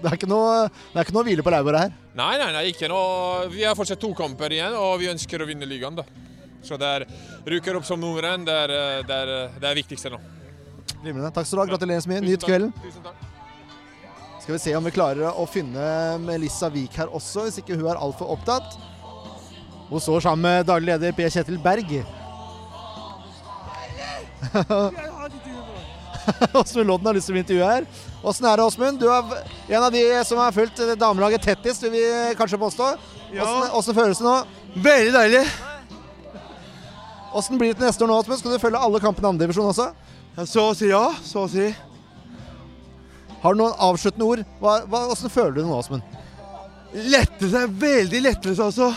[0.00, 1.96] Det er ikke noe, det er ikke noe hvile på laurbæret her.
[2.16, 3.50] Nei, nei, nei, ikke noe.
[3.52, 5.98] Vi har fortsatt to kamper igjen, og vi ønsker å vinne ligaen.
[5.98, 6.06] da.
[6.64, 7.04] Så det er
[7.44, 8.46] Ruker opp som nummer én.
[8.46, 8.56] Det
[9.04, 9.20] det,
[9.60, 10.22] det er viktigste nå.
[11.04, 11.30] Glimrende.
[11.36, 11.70] Takk skal du ha.
[11.74, 12.24] Gratulerer så mye.
[12.24, 12.72] Nyt kvelden.
[12.82, 13.30] Tusen takk.
[14.44, 15.84] Skal vi se om vi klarer å finne
[16.20, 18.74] Melissa Wiik her også, hvis ikke hun er altfor opptatt.
[19.88, 21.94] Hun står sammen med daglig leder Per Kjetil Berg.
[26.60, 27.88] Åsmund Lodden har lyst til å intervjue her.
[28.24, 29.00] Åssen er det, Åsmund?
[29.00, 29.22] Du er
[29.76, 32.04] en av de som har fulgt damelaget tettest, vil vi
[32.36, 32.90] kanskje påstå.
[33.72, 34.36] Åssen føles det nå?
[34.84, 35.44] Veldig deilig.
[37.34, 38.40] Åssen blir det til neste år nå, Åsmund?
[38.44, 39.88] Skal du følge alle kampene i andredivisjon også?
[40.36, 41.04] Ja, Så å si ja.
[41.22, 41.68] Så å si.
[43.42, 44.44] Har du noen avsluttende ord?
[44.60, 46.20] Hva, hva, hvordan føler du det nå, Åsmund?
[46.94, 47.66] Lettelse.
[47.82, 48.92] Veldig lettelse, altså.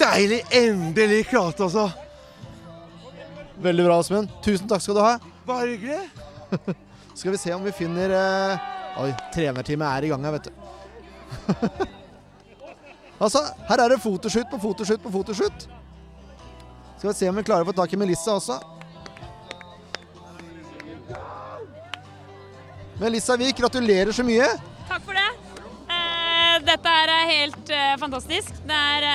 [0.00, 0.40] Deilig.
[0.54, 1.90] Endelig klart, altså.
[3.62, 4.32] Veldig bra, Åsmund.
[4.42, 5.14] Tusen takk skal du ha.
[5.46, 6.00] Bare hyggelig.
[7.14, 8.62] Skal vi se om vi finner eh...
[8.98, 10.50] Oi, trenerteamet er i gang her, vet du.
[13.24, 15.66] altså, her er det fotoshoot på fotoshoot på fotoshoot.
[16.98, 18.58] Skal vi se om vi klarer å få tak i Melissa også.
[23.00, 24.46] Melissa Wiik, gratulerer så mye.
[24.86, 25.30] Takk for det.
[25.90, 28.52] Eh, dette er eh, helt eh, fantastisk.
[28.68, 29.06] Det er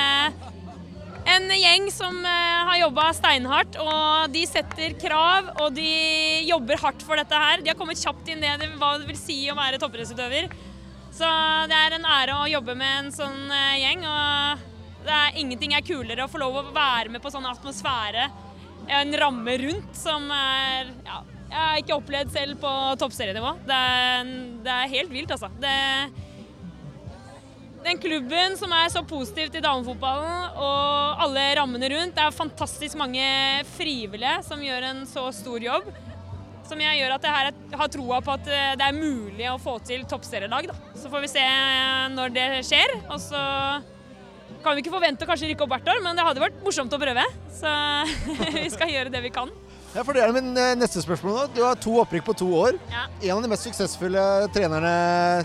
[1.29, 5.91] en gjeng som har jobba steinhardt, og de setter krav og de
[6.47, 7.61] jobber hardt for dette her.
[7.63, 10.49] De har kommet kjapt inn i hva det vil si å være toppidrettsutøver.
[11.13, 11.29] Så
[11.69, 13.39] det er en ære å jobbe med en sånn
[13.77, 14.05] gjeng.
[14.09, 14.67] og
[15.05, 18.29] det er Ingenting er kulere å få lov å være med på sånn atmosfære,
[18.99, 22.71] en ramme rundt, som er ja, Jeg har ikke opplevd selv på
[23.01, 23.55] toppserienivå.
[23.65, 23.79] Det
[24.63, 25.49] det er helt vilt, altså.
[25.61, 25.75] Det,
[27.85, 32.15] den klubben som er så positiv til damefotballen og alle rammene rundt.
[32.17, 33.25] Det er fantastisk mange
[33.77, 35.87] frivillige som gjør en så stor jobb.
[36.69, 39.79] Som jeg gjør at jeg har troa på at eh, det er mulig å få
[39.81, 40.67] til toppserielag.
[40.93, 42.93] Så får vi se eh, når det skjer.
[43.07, 43.41] Og så
[44.61, 46.93] kan vi ikke forvente å kanskje rykke opp hvert år, men det hadde vært morsomt
[46.93, 47.25] å prøve.
[47.57, 47.73] Så
[48.59, 49.49] vi skal gjøre det vi kan.
[49.95, 51.43] Ja, for Det er min eh, neste spørsmål nå.
[51.55, 52.77] Du har to opprykk på to år.
[52.93, 53.07] Ja.
[53.25, 54.23] En av de mest suksessfulle
[54.53, 54.91] trenerne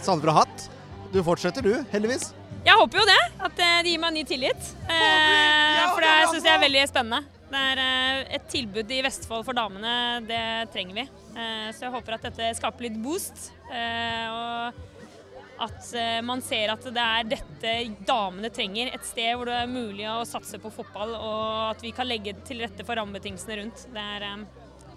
[0.05, 0.66] Sandefjord har hatt.
[1.14, 2.32] Du fortsetter, du, heldigvis.
[2.64, 4.68] Jeg håper jo det, at de det gir meg ny tillit.
[4.88, 7.22] Eh, for det syns jeg er veldig spennende.
[7.55, 9.92] Det er eh, et tilbud i Vestfold for damene,
[10.28, 10.42] det
[10.74, 11.05] trenger vi.
[11.36, 13.51] Eh, så jeg håper at dette skaper litt boost.
[13.70, 14.82] eh, Og
[15.62, 17.74] at eh, man ser at det er dette
[18.07, 18.90] damene trenger.
[18.94, 22.36] Et sted hvor det er mulig å satse på fotball, og at vi kan legge
[22.46, 23.86] til rette for rammebetingelsene rundt.
[23.94, 24.44] Det er, eh,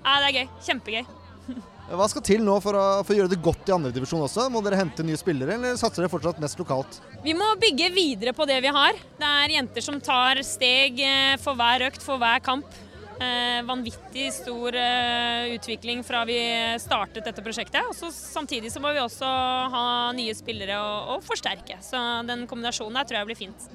[0.01, 0.45] ja, det er gøy.
[0.69, 1.03] Kjempegøy.
[1.87, 4.49] Hva skal til nå for å, for å gjøre det godt i andredivisjon også?
[4.51, 6.99] Må dere hente nye spillere, eller satser dere fortsatt mest lokalt?
[7.23, 8.97] Vi må bygge videre på det vi har.
[9.19, 12.83] Det er jenter som tar steg eh, for hver økt, for hver kamp.
[13.17, 16.37] Eh, vanvittig stor eh, utvikling fra vi
[16.79, 17.81] startet dette prosjektet.
[17.89, 19.31] Og så samtidig så må vi også
[19.73, 19.85] ha
[20.17, 21.79] nye spillere og, og forsterke.
[21.81, 21.97] Så
[22.27, 23.69] den kombinasjonen der tror jeg blir fint.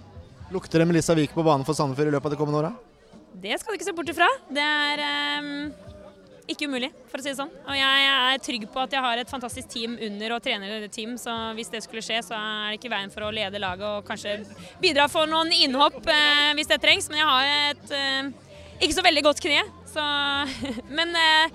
[0.55, 2.75] Lukter det Melissa Wiik på banen for Sandefjord i løpet av de kommende åra?
[3.43, 4.29] Det skal du ikke se bort ifra.
[4.53, 5.51] Det er eh,
[6.53, 7.51] ikke umulig, for å si det sånn.
[7.51, 11.35] Og jeg er trygg på at jeg har et fantastisk team under og trenerteam, så
[11.57, 14.39] hvis det skulle skje, så er det ikke veien for å lede laget og kanskje
[14.83, 17.11] bidra for noen innhopp eh, hvis det trengs.
[17.11, 18.52] Men jeg har et eh,
[18.83, 20.03] ikke så veldig godt kne, så
[20.99, 21.55] Men eh,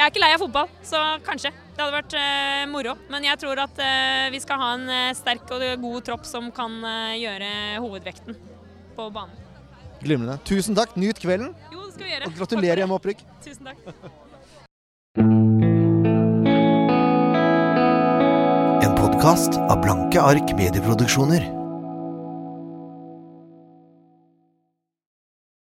[0.00, 1.50] jeg er ikke lei av fotball, så kanskje.
[1.74, 2.94] Det hadde vært eh, moro.
[3.12, 4.86] Men jeg tror at eh, vi skal ha en
[5.18, 7.50] sterk og god tropp som kan eh, gjøre
[7.84, 8.38] hovedvekten
[8.96, 9.36] på banen.
[10.00, 10.38] Glimrende.
[10.48, 10.96] Tusen takk.
[10.96, 11.52] Nyt kvelden.
[11.68, 12.32] Jo, det skal vi gjøre.
[12.32, 13.22] Og gratulerer med opprykk.
[13.44, 13.78] Tusen takk.
[18.80, 21.59] En podkast av Blanke ark medieproduksjoner.